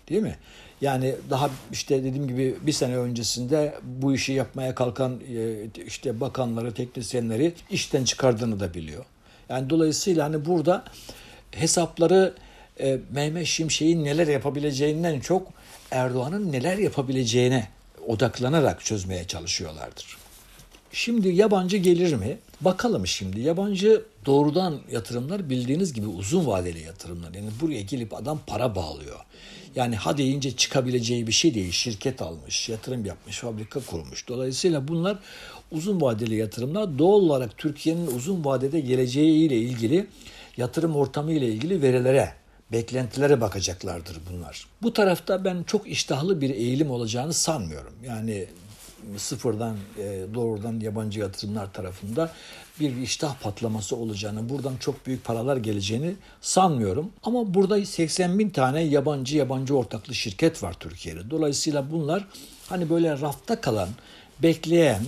Değil 0.08 0.22
mi? 0.22 0.36
Yani 0.80 1.14
daha 1.30 1.50
işte 1.72 2.04
dediğim 2.04 2.28
gibi 2.28 2.56
bir 2.62 2.72
sene 2.72 2.96
öncesinde 2.96 3.74
bu 3.82 4.14
işi 4.14 4.32
yapmaya 4.32 4.74
kalkan 4.74 5.20
e, 5.36 5.66
işte 5.86 6.20
bakanları, 6.20 6.74
teknisyenleri 6.74 7.54
işten 7.70 8.04
çıkardığını 8.04 8.60
da 8.60 8.74
biliyor. 8.74 9.04
Yani 9.48 9.70
dolayısıyla 9.70 10.24
hani 10.24 10.44
burada 10.44 10.84
hesapları 11.50 12.34
e, 12.80 12.98
Mehmet 13.10 13.46
Şimşek'in 13.46 14.04
neler 14.04 14.26
yapabileceğinden 14.26 15.20
çok 15.20 15.48
Erdoğan'ın 15.90 16.52
neler 16.52 16.78
yapabileceğine 16.78 17.68
odaklanarak 18.06 18.84
çözmeye 18.84 19.24
çalışıyorlardır. 19.24 20.23
Şimdi 20.94 21.28
yabancı 21.28 21.76
gelir 21.76 22.14
mi? 22.14 22.38
Bakalım 22.60 23.06
şimdi 23.06 23.40
yabancı 23.40 24.02
doğrudan 24.26 24.80
yatırımlar 24.92 25.50
bildiğiniz 25.50 25.92
gibi 25.92 26.06
uzun 26.06 26.46
vadeli 26.46 26.80
yatırımlar. 26.80 27.34
Yani 27.34 27.48
buraya 27.60 27.80
gelip 27.80 28.14
adam 28.14 28.40
para 28.46 28.74
bağlıyor. 28.74 29.18
Yani 29.76 29.96
ha 29.96 30.18
deyince 30.18 30.56
çıkabileceği 30.56 31.26
bir 31.26 31.32
şey 31.32 31.54
değil. 31.54 31.72
Şirket 31.72 32.22
almış, 32.22 32.68
yatırım 32.68 33.04
yapmış, 33.04 33.38
fabrika 33.38 33.80
kurmuş. 33.80 34.28
Dolayısıyla 34.28 34.88
bunlar 34.88 35.18
uzun 35.70 36.00
vadeli 36.00 36.34
yatırımlar. 36.34 36.98
Doğal 36.98 37.20
olarak 37.20 37.58
Türkiye'nin 37.58 38.06
uzun 38.06 38.44
vadede 38.44 38.80
geleceği 38.80 39.46
ile 39.46 39.56
ilgili 39.56 40.06
yatırım 40.56 40.96
ortamı 40.96 41.32
ile 41.32 41.48
ilgili 41.48 41.82
verilere 41.82 42.32
beklentilere 42.72 43.40
bakacaklardır 43.40 44.16
bunlar. 44.30 44.66
Bu 44.82 44.92
tarafta 44.92 45.44
ben 45.44 45.62
çok 45.62 45.88
iştahlı 45.88 46.40
bir 46.40 46.50
eğilim 46.50 46.90
olacağını 46.90 47.32
sanmıyorum. 47.32 47.92
Yani 48.06 48.46
sıfırdan 49.16 49.76
e, 49.98 50.24
doğrudan 50.34 50.80
yabancı 50.80 51.20
yatırımlar 51.20 51.72
tarafında 51.72 52.30
bir 52.80 52.96
iştah 52.96 53.34
patlaması 53.42 53.96
olacağını, 53.96 54.48
buradan 54.48 54.76
çok 54.80 55.06
büyük 55.06 55.24
paralar 55.24 55.56
geleceğini 55.56 56.14
sanmıyorum. 56.40 57.10
Ama 57.22 57.54
burada 57.54 57.84
80 57.84 58.38
bin 58.38 58.50
tane 58.50 58.82
yabancı 58.82 59.36
yabancı 59.36 59.76
ortaklı 59.76 60.14
şirket 60.14 60.62
var 60.62 60.76
Türkiye'de. 60.80 61.30
Dolayısıyla 61.30 61.90
bunlar 61.92 62.24
hani 62.68 62.90
böyle 62.90 63.20
rafta 63.20 63.60
kalan, 63.60 63.88
bekleyen 64.42 65.02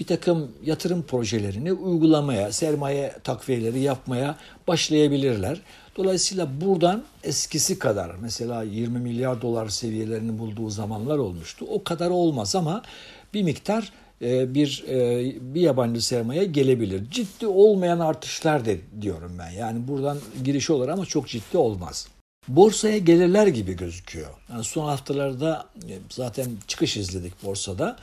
bir 0.00 0.06
takım 0.06 0.52
yatırım 0.64 1.02
projelerini 1.02 1.72
uygulamaya, 1.72 2.52
sermaye 2.52 3.12
takviyeleri 3.24 3.80
yapmaya 3.80 4.36
başlayabilirler. 4.68 5.60
Dolayısıyla 5.96 6.60
buradan 6.60 7.04
eskisi 7.22 7.78
kadar 7.78 8.10
mesela 8.20 8.62
20 8.62 8.98
milyar 8.98 9.42
dolar 9.42 9.68
seviyelerini 9.68 10.38
bulduğu 10.38 10.70
zamanlar 10.70 11.18
olmuştu. 11.18 11.66
O 11.70 11.84
kadar 11.84 12.10
olmaz 12.10 12.56
ama 12.56 12.82
bir 13.34 13.42
miktar 13.42 13.92
e, 14.22 14.54
bir 14.54 14.84
e, 14.88 15.54
bir 15.54 15.60
yabancı 15.60 16.06
sermaye 16.06 16.44
gelebilir. 16.44 17.10
Ciddi 17.10 17.46
olmayan 17.46 17.98
artışlar 17.98 18.64
de 18.64 18.80
diyorum 19.00 19.32
ben. 19.38 19.50
Yani 19.50 19.88
buradan 19.88 20.18
giriş 20.44 20.70
olur 20.70 20.88
ama 20.88 21.06
çok 21.06 21.28
ciddi 21.28 21.58
olmaz. 21.58 22.08
Borsaya 22.48 22.98
gelirler 22.98 23.46
gibi 23.46 23.76
gözüküyor. 23.76 24.30
Yani 24.52 24.64
son 24.64 24.88
haftalarda 24.88 25.66
e, 25.88 25.94
zaten 26.10 26.46
çıkış 26.66 26.96
izledik 26.96 27.44
borsada. 27.44 27.96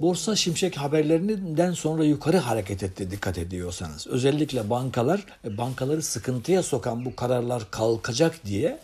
Borsa 0.00 0.36
şimşek 0.36 0.76
haberlerinden 0.76 1.72
sonra 1.72 2.04
yukarı 2.04 2.38
hareket 2.38 2.82
etti 2.82 3.10
dikkat 3.10 3.38
ediyorsanız. 3.38 4.06
Özellikle 4.06 4.70
bankalar, 4.70 5.24
bankaları 5.44 6.02
sıkıntıya 6.02 6.62
sokan 6.62 7.04
bu 7.04 7.16
kararlar 7.16 7.70
kalkacak 7.70 8.46
diye 8.46 8.78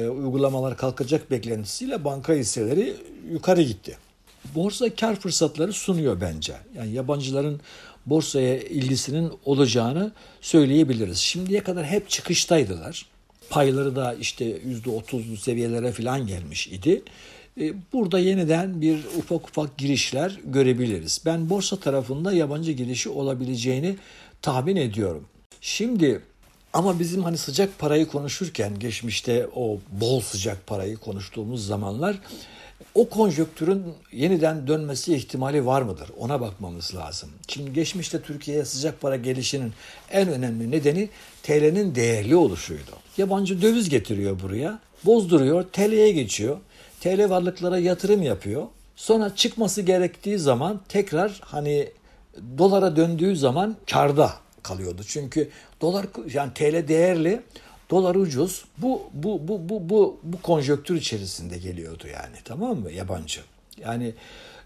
uygulamalar 0.00 0.76
kalkacak 0.76 1.30
beklentisiyle 1.30 2.04
banka 2.04 2.32
hisseleri 2.32 2.96
yukarı 3.32 3.62
gitti. 3.62 3.96
Borsa 4.54 4.94
kar 4.94 5.16
fırsatları 5.16 5.72
sunuyor 5.72 6.20
bence. 6.20 6.54
Yani 6.76 6.92
yabancıların 6.92 7.60
borsaya 8.06 8.60
ilgisinin 8.60 9.32
olacağını 9.44 10.12
söyleyebiliriz. 10.40 11.18
Şimdiye 11.18 11.62
kadar 11.62 11.86
hep 11.86 12.10
çıkıştaydılar. 12.10 13.06
Payları 13.50 13.96
da 13.96 14.14
işte 14.14 14.58
%30'lu 14.58 15.36
seviyelere 15.36 15.92
falan 15.92 16.26
gelmiş 16.26 16.68
idi. 16.68 17.02
E, 17.60 17.72
burada 17.92 18.18
yeniden 18.18 18.80
bir 18.80 19.04
ufak 19.18 19.48
ufak 19.48 19.78
girişler 19.78 20.38
görebiliriz. 20.44 21.20
Ben 21.26 21.50
borsa 21.50 21.76
tarafında 21.76 22.32
yabancı 22.32 22.72
girişi 22.72 23.08
olabileceğini 23.08 23.96
tahmin 24.42 24.76
ediyorum. 24.76 25.24
Şimdi 25.60 26.22
ama 26.72 26.98
bizim 26.98 27.24
hani 27.24 27.38
sıcak 27.38 27.78
parayı 27.78 28.06
konuşurken 28.06 28.78
geçmişte 28.78 29.48
o 29.54 29.78
bol 29.92 30.20
sıcak 30.20 30.66
parayı 30.66 30.96
konuştuğumuz 30.96 31.66
zamanlar 31.66 32.16
o 32.94 33.08
konjöktürün 33.08 33.84
yeniden 34.12 34.66
dönmesi 34.66 35.14
ihtimali 35.14 35.66
var 35.66 35.82
mıdır? 35.82 36.08
Ona 36.18 36.40
bakmamız 36.40 36.94
lazım. 36.94 37.30
Şimdi 37.48 37.72
geçmişte 37.72 38.22
Türkiye'ye 38.22 38.64
sıcak 38.64 39.00
para 39.00 39.16
gelişinin 39.16 39.72
en 40.10 40.28
önemli 40.28 40.70
nedeni 40.70 41.08
TL'nin 41.42 41.94
değerli 41.94 42.36
oluşuydu. 42.36 42.90
Yabancı 43.16 43.62
döviz 43.62 43.88
getiriyor 43.88 44.40
buraya, 44.40 44.78
bozduruyor, 45.04 45.62
TL'ye 45.62 46.12
geçiyor. 46.12 46.56
TL 47.00 47.30
varlıklara 47.30 47.78
yatırım 47.78 48.22
yapıyor. 48.22 48.66
Sonra 48.96 49.34
çıkması 49.34 49.82
gerektiği 49.82 50.38
zaman 50.38 50.80
tekrar 50.88 51.40
hani 51.44 51.88
dolara 52.58 52.96
döndüğü 52.96 53.36
zaman 53.36 53.76
karda 53.90 54.32
kalıyordu. 54.62 55.02
Çünkü 55.06 55.48
dolar 55.80 56.06
yani 56.34 56.54
TL 56.54 56.88
değerli, 56.88 57.40
dolar 57.90 58.14
ucuz. 58.14 58.64
Bu 58.78 59.02
bu 59.12 59.48
bu 59.48 59.68
bu 59.68 59.88
bu 59.88 60.20
bu 60.22 60.42
konjöktür 60.42 60.96
içerisinde 60.96 61.58
geliyordu 61.58 62.06
yani. 62.06 62.36
Tamam 62.44 62.78
mı? 62.78 62.92
Yabancı. 62.92 63.40
Yani 63.78 64.14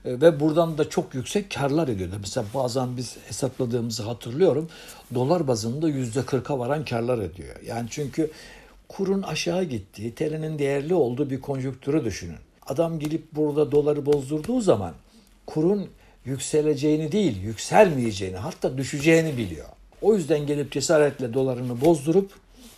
e, 0.05 0.21
ve 0.21 0.41
buradan 0.41 0.79
da 0.79 0.91
çok 0.91 1.15
yüksek 1.15 1.51
karlar 1.51 1.89
ediyordu. 1.89 2.17
Mesela 2.21 2.47
bazen 2.55 2.97
biz 2.97 3.17
hesapladığımızı 3.27 4.03
hatırlıyorum. 4.03 4.69
Dolar 5.15 5.49
bazında 5.49 5.89
yüzde 5.89 6.23
kırka 6.23 6.59
varan 6.59 6.85
karlar 6.85 7.19
ediyor. 7.19 7.57
Yani 7.67 7.87
çünkü 7.91 8.31
kurun 8.89 9.23
aşağı 9.23 9.65
gittiği, 9.65 10.15
TL'nin 10.15 10.59
değerli 10.59 10.95
olduğu 10.95 11.31
bir 11.31 11.41
konjüktürü 11.41 12.05
düşünün. 12.05 12.39
Adam 12.67 12.99
gelip 12.99 13.33
burada 13.33 13.73
doları 13.73 14.07
bozdurduğu 14.07 14.61
zaman 14.61 14.93
kurun 15.47 15.89
yükseleceğini 16.25 17.13
değil, 17.13 17.43
yükselmeyeceğini 17.43 18.37
hatta 18.37 18.79
düşeceğini 18.79 19.37
biliyor. 19.37 19.67
O 20.03 20.15
yüzden 20.15 20.47
gelip 20.47 20.73
cesaretle 20.73 21.35
dolarını 21.35 21.81
bozdurup 21.81 22.33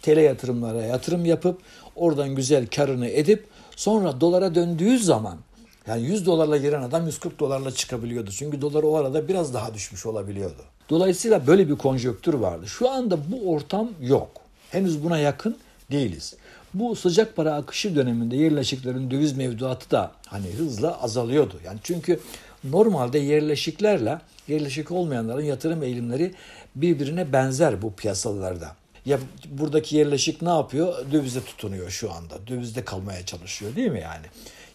TL 0.06 0.18
yatırımlara 0.18 0.82
yatırım 0.82 1.24
yapıp 1.24 1.60
oradan 1.96 2.34
güzel 2.34 2.66
karını 2.66 3.08
edip 3.08 3.44
sonra 3.76 4.20
dolara 4.20 4.54
döndüğü 4.54 4.98
zaman 4.98 5.38
yani 5.86 6.02
100 6.02 6.26
dolarla 6.26 6.56
giren 6.56 6.82
adam 6.82 7.06
140 7.06 7.40
dolarla 7.40 7.70
çıkabiliyordu. 7.70 8.30
Çünkü 8.30 8.60
dolar 8.60 8.82
o 8.82 8.96
arada 8.96 9.28
biraz 9.28 9.54
daha 9.54 9.74
düşmüş 9.74 10.06
olabiliyordu. 10.06 10.62
Dolayısıyla 10.90 11.46
böyle 11.46 11.68
bir 11.68 11.76
konjöktür 11.76 12.34
vardı. 12.34 12.68
Şu 12.68 12.90
anda 12.90 13.18
bu 13.32 13.50
ortam 13.50 13.90
yok. 14.00 14.30
Henüz 14.70 15.04
buna 15.04 15.18
yakın 15.18 15.56
değiliz. 15.90 16.34
Bu 16.74 16.96
sıcak 16.96 17.36
para 17.36 17.54
akışı 17.54 17.96
döneminde 17.96 18.36
yerleşiklerin 18.36 19.10
döviz 19.10 19.36
mevduatı 19.36 19.90
da 19.90 20.12
hani 20.26 20.46
hızla 20.58 21.02
azalıyordu. 21.02 21.54
Yani 21.64 21.78
çünkü 21.82 22.20
normalde 22.64 23.18
yerleşiklerle 23.18 24.18
yerleşik 24.48 24.90
olmayanların 24.90 25.44
yatırım 25.44 25.82
eğilimleri 25.82 26.34
birbirine 26.76 27.32
benzer 27.32 27.82
bu 27.82 27.92
piyasalarda. 27.92 28.72
Ya 29.06 29.18
buradaki 29.50 29.96
yerleşik 29.96 30.42
ne 30.42 30.48
yapıyor? 30.48 30.94
Dövize 31.12 31.44
tutunuyor 31.44 31.90
şu 31.90 32.12
anda. 32.12 32.46
Dövizde 32.46 32.84
kalmaya 32.84 33.26
çalışıyor 33.26 33.76
değil 33.76 33.90
mi 33.90 34.00
yani? 34.00 34.26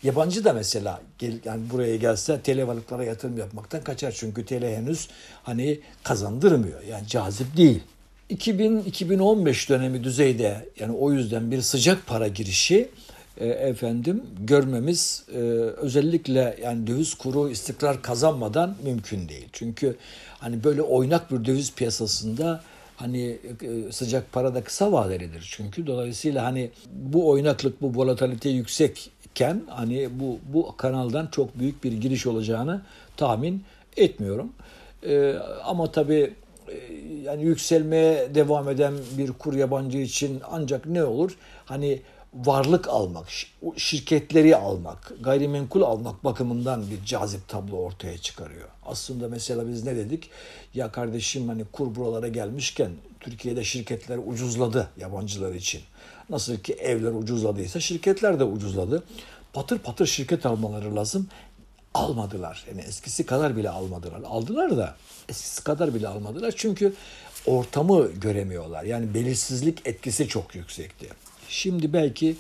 Yabancı 0.04 0.44
da 0.44 0.54
mesela 0.54 1.02
gel, 1.20 1.34
yani 1.46 1.70
buraya 1.70 1.96
gelse 1.96 2.42
tele 2.42 2.68
varlıklara 2.68 3.04
yatırım 3.04 3.38
yapmaktan 3.38 3.84
kaçar. 3.84 4.12
Çünkü 4.18 4.46
tele 4.46 4.78
henüz 4.78 5.08
hani 5.44 5.80
kazandırmıyor. 6.04 6.84
Yani 6.84 7.08
cazip 7.08 7.58
değil. 7.58 7.82
2000-2015 8.30 9.70
dönemi 9.70 10.04
düzeyde 10.04 10.70
yani 10.80 10.94
o 10.94 11.12
yüzden 11.14 11.52
bir 11.52 11.62
sıcak 11.62 12.08
para 12.08 12.28
girişi 12.28 12.90
e, 13.38 13.48
efendim 13.48 14.24
görmemiz 14.40 15.24
e, 15.34 15.38
özellikle 15.78 16.58
yani 16.64 16.88
döviz 16.88 17.14
kuru 17.14 17.50
istikrar 17.50 18.02
kazanmadan 18.02 18.76
mümkün 18.84 19.30
değil. 19.30 19.48
Çünkü 19.54 19.96
hani 20.40 20.64
böyle 20.64 20.82
oynak 20.82 21.32
bir 21.32 21.46
döviz 21.46 21.74
piyasasında 21.74 22.64
hani 23.02 23.38
e, 23.62 23.92
sıcak 23.92 24.32
para 24.32 24.56
da 24.56 24.64
kısa 24.64 24.92
vadelidir. 24.92 25.50
Çünkü 25.56 25.88
dolayısıyla 25.88 26.46
hani 26.46 26.70
bu 26.94 27.30
oynaklık, 27.30 27.82
bu 27.82 27.96
volatilite 27.96 28.50
yüksekken 28.50 29.62
hani 29.68 30.10
bu 30.20 30.40
bu 30.54 30.78
kanaldan 30.78 31.28
çok 31.28 31.60
büyük 31.60 31.84
bir 31.84 31.92
giriş 31.92 32.28
olacağını 32.28 32.82
tahmin 33.18 33.64
etmiyorum. 33.98 34.54
Ee, 35.06 35.36
ama 35.64 35.92
tabii 35.92 36.34
e, 36.68 36.76
yani 37.24 37.44
yükselmeye 37.44 38.36
devam 38.36 38.70
eden 38.70 38.94
bir 39.18 39.32
kur 39.32 39.54
yabancı 39.54 39.98
için 39.98 40.42
ancak 40.52 40.86
ne 40.86 41.04
olur? 41.04 41.38
Hani 41.66 42.00
varlık 42.34 42.88
almak, 42.88 43.28
şirketleri 43.78 44.56
almak, 44.56 45.14
gayrimenkul 45.22 45.82
almak 45.82 46.24
bakımından 46.24 46.84
bir 46.92 47.06
cazip 47.06 47.48
tablo 47.48 47.78
ortaya 47.78 48.18
çıkarıyor. 48.18 48.70
Aslında 48.86 49.28
mesela 49.28 49.68
biz 49.68 49.84
ne 49.84 49.96
dedik? 49.96 50.30
Ya 50.74 50.92
kardeşim 50.92 51.48
hani 51.48 51.66
kur 51.72 51.96
buralara 51.96 52.28
gelmişken 52.28 52.92
Türkiye'de 53.20 53.64
şirketler 53.64 54.20
ucuzladı 54.26 54.90
yabancılar 54.98 55.54
için. 55.54 55.82
Nasıl 56.30 56.58
ki 56.58 56.74
evler 56.74 57.12
ucuzladıysa 57.12 57.80
şirketler 57.80 58.40
de 58.40 58.44
ucuzladı. 58.44 59.04
Patır 59.54 59.80
patır 59.80 60.06
şirket 60.06 60.46
almaları 60.46 60.96
lazım 60.96 61.28
almadılar. 61.94 62.66
Yani 62.70 62.82
eskisi 62.82 63.26
kadar 63.26 63.58
bile 63.58 63.70
almadılar. 63.70 64.22
Aldılar 64.26 64.78
da 64.78 64.96
eskisi 65.30 65.64
kadar 65.64 65.94
bile 65.94 66.08
almadılar. 66.08 66.54
Çünkü 66.58 66.94
ortamı 67.46 68.12
göremiyorlar. 68.12 68.84
Yani 68.84 69.14
belirsizlik 69.14 69.88
etkisi 69.88 70.28
çok 70.28 70.56
yüksekti. 70.56 71.10
Şimdi 71.52 71.94
belki 71.94 72.36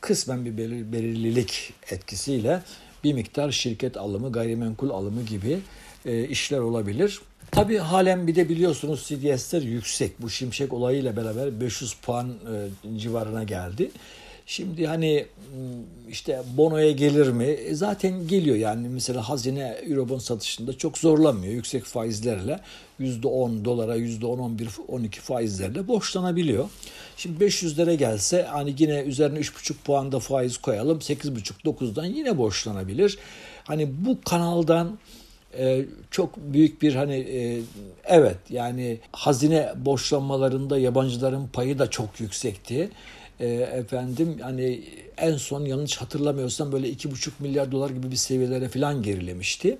kısmen 0.00 0.44
bir 0.44 0.56
belir, 0.56 0.92
belirlilik 0.92 1.72
etkisiyle 1.90 2.62
bir 3.04 3.12
miktar 3.12 3.50
şirket 3.50 3.96
alımı, 3.96 4.32
gayrimenkul 4.32 4.90
alımı 4.90 5.22
gibi 5.22 5.58
e, 6.04 6.28
işler 6.28 6.58
olabilir. 6.58 7.20
Tabii 7.50 7.76
halen 7.76 8.26
bir 8.26 8.34
de 8.34 8.48
biliyorsunuz 8.48 9.06
CDS'ler 9.08 9.62
yüksek. 9.62 10.22
Bu 10.22 10.30
şimşek 10.30 10.72
olayıyla 10.72 11.16
beraber 11.16 11.60
500 11.60 11.94
puan 11.94 12.28
e, 12.28 12.98
civarına 12.98 13.44
geldi. 13.44 13.90
Şimdi 14.48 14.86
hani 14.86 15.26
hmm, 15.52 16.10
işte 16.10 16.42
bonoya 16.56 16.90
gelir 16.90 17.28
mi? 17.28 17.44
E 17.44 17.74
zaten 17.74 18.28
geliyor 18.28 18.56
yani 18.56 18.88
mesela 18.88 19.28
hazine 19.28 19.62
Eurobond 19.62 20.20
satışında 20.20 20.78
çok 20.78 20.98
zorlanmıyor. 20.98 21.52
Yüksek 21.52 21.84
faizlerle 21.84 22.60
%10 23.00 23.64
dolara 23.64 23.96
%10, 23.96 24.24
11, 24.24 24.68
12 24.88 25.20
faizlerle 25.20 25.88
borçlanabiliyor. 25.88 26.68
Şimdi 27.16 27.44
500'lere 27.44 27.94
gelse 27.94 28.42
hani 28.42 28.74
yine 28.78 29.00
üzerine 29.00 29.38
3,5 29.38 29.74
puan 29.84 30.12
da 30.12 30.20
faiz 30.20 30.58
koyalım 30.58 30.98
8,5-9'dan 30.98 32.04
yine 32.04 32.38
borçlanabilir. 32.38 33.18
Hani 33.64 33.88
bu 34.06 34.20
kanaldan 34.20 34.98
e, 35.58 35.84
çok 36.10 36.36
büyük 36.36 36.82
bir 36.82 36.94
hani 36.94 37.16
e, 37.16 37.60
evet 38.04 38.38
yani 38.50 38.98
hazine 39.12 39.72
borçlanmalarında 39.76 40.78
yabancıların 40.78 41.48
payı 41.48 41.78
da 41.78 41.90
çok 41.90 42.20
yüksekti 42.20 42.90
e, 43.40 43.46
efendim 43.48 44.36
hani 44.42 44.84
en 45.16 45.36
son 45.36 45.64
yanlış 45.64 45.96
hatırlamıyorsam 45.96 46.72
böyle 46.72 46.88
iki 46.88 47.10
buçuk 47.10 47.40
milyar 47.40 47.72
dolar 47.72 47.90
gibi 47.90 48.10
bir 48.10 48.16
seviyelere 48.16 48.68
falan 48.68 49.02
gerilemişti. 49.02 49.78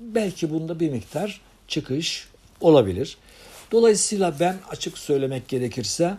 Belki 0.00 0.50
bunda 0.50 0.80
bir 0.80 0.90
miktar 0.90 1.40
çıkış 1.68 2.28
olabilir. 2.60 3.16
Dolayısıyla 3.72 4.34
ben 4.40 4.56
açık 4.70 4.98
söylemek 4.98 5.48
gerekirse 5.48 6.16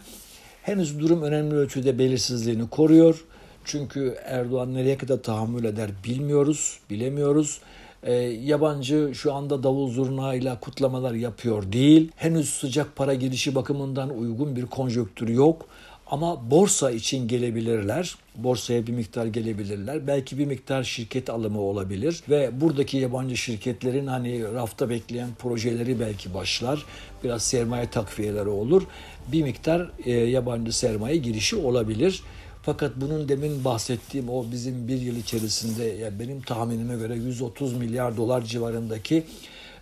henüz 0.61 0.99
durum 0.99 1.21
önemli 1.21 1.55
ölçüde 1.55 1.99
belirsizliğini 1.99 2.69
koruyor. 2.69 3.25
Çünkü 3.65 4.15
Erdoğan 4.23 4.73
nereye 4.73 4.97
kadar 4.97 5.17
tahammül 5.17 5.63
eder 5.63 5.89
bilmiyoruz, 6.03 6.79
bilemiyoruz. 6.89 7.59
E, 8.03 8.13
yabancı 8.23 9.11
şu 9.13 9.33
anda 9.33 9.63
davul 9.63 9.91
zurnayla 9.91 10.59
kutlamalar 10.59 11.13
yapıyor 11.13 11.71
değil. 11.71 12.11
Henüz 12.15 12.49
sıcak 12.49 12.95
para 12.95 13.13
girişi 13.13 13.55
bakımından 13.55 14.09
uygun 14.17 14.55
bir 14.55 14.65
konjöktür 14.65 15.27
yok. 15.27 15.65
Ama 16.07 16.51
borsa 16.51 16.91
için 16.91 17.27
gelebilirler. 17.27 18.15
Borsaya 18.35 18.87
bir 18.87 18.91
miktar 18.91 19.25
gelebilirler. 19.25 20.07
Belki 20.07 20.37
bir 20.37 20.45
miktar 20.45 20.83
şirket 20.83 21.29
alımı 21.29 21.61
olabilir 21.61 22.23
ve 22.29 22.61
buradaki 22.61 22.97
yabancı 22.97 23.37
şirketlerin 23.37 24.07
hani 24.07 24.53
rafta 24.53 24.89
bekleyen 24.89 25.29
projeleri 25.39 25.99
belki 25.99 26.33
başlar. 26.33 26.85
Biraz 27.23 27.43
sermaye 27.43 27.89
takviyeleri 27.89 28.49
olur. 28.49 28.83
Bir 29.31 29.43
miktar 29.43 29.91
e, 30.05 30.11
yabancı 30.11 30.77
sermaye 30.77 31.17
girişi 31.17 31.55
olabilir. 31.55 32.23
Fakat 32.63 32.91
bunun 32.95 33.29
demin 33.29 33.65
bahsettiğim 33.65 34.29
o 34.29 34.45
bizim 34.51 34.87
bir 34.87 35.01
yıl 35.01 35.15
içerisinde 35.15 35.83
yani 35.83 36.19
benim 36.19 36.41
tahminime 36.41 36.95
göre 36.95 37.15
130 37.15 37.73
milyar 37.73 38.17
dolar 38.17 38.41
civarındaki 38.41 39.23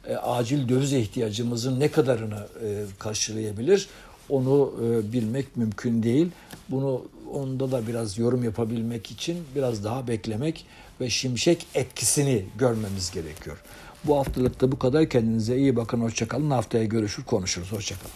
e, 0.08 0.16
acil 0.16 0.70
döviz 0.70 0.94
ihtiyacımızın 0.94 1.80
ne 1.80 1.92
kadarını 1.92 2.48
e, 2.64 2.86
karşılayabilir 3.00 3.88
onu 4.30 4.74
e, 4.84 5.14
bilmek 5.14 5.58
mümkün 5.58 6.04
değil. 6.04 6.28
Bunu 6.70 7.02
onda 7.34 7.72
da 7.72 7.88
biraz 7.88 8.18
yorum 8.18 8.44
yapabilmek 8.44 9.12
için 9.12 9.38
biraz 9.56 9.84
daha 9.84 10.08
beklemek 10.08 10.66
ve 11.02 11.10
şimşek 11.10 11.68
etkisini 11.76 12.46
görmemiz 12.58 13.12
gerekiyor. 13.12 13.62
Bu 14.04 14.18
haftalık 14.18 14.62
da 14.62 14.72
bu 14.72 14.80
kadar. 14.80 15.10
Kendinize 15.10 15.58
iyi 15.58 15.76
bakın. 15.76 16.02
Hoşçakalın. 16.02 16.52
Haftaya 16.52 16.84
görüşür 16.84 17.24
konuşuruz. 17.24 17.72
Hoşçakalın. 17.72 18.12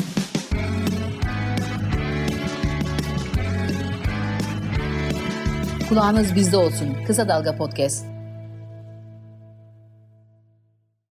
Kulağınız 5.89 6.35
bizde 6.35 6.57
olsun. 6.57 6.87
Kısa 7.07 7.27
Dalga 7.27 7.57
Podcast. 7.57 8.14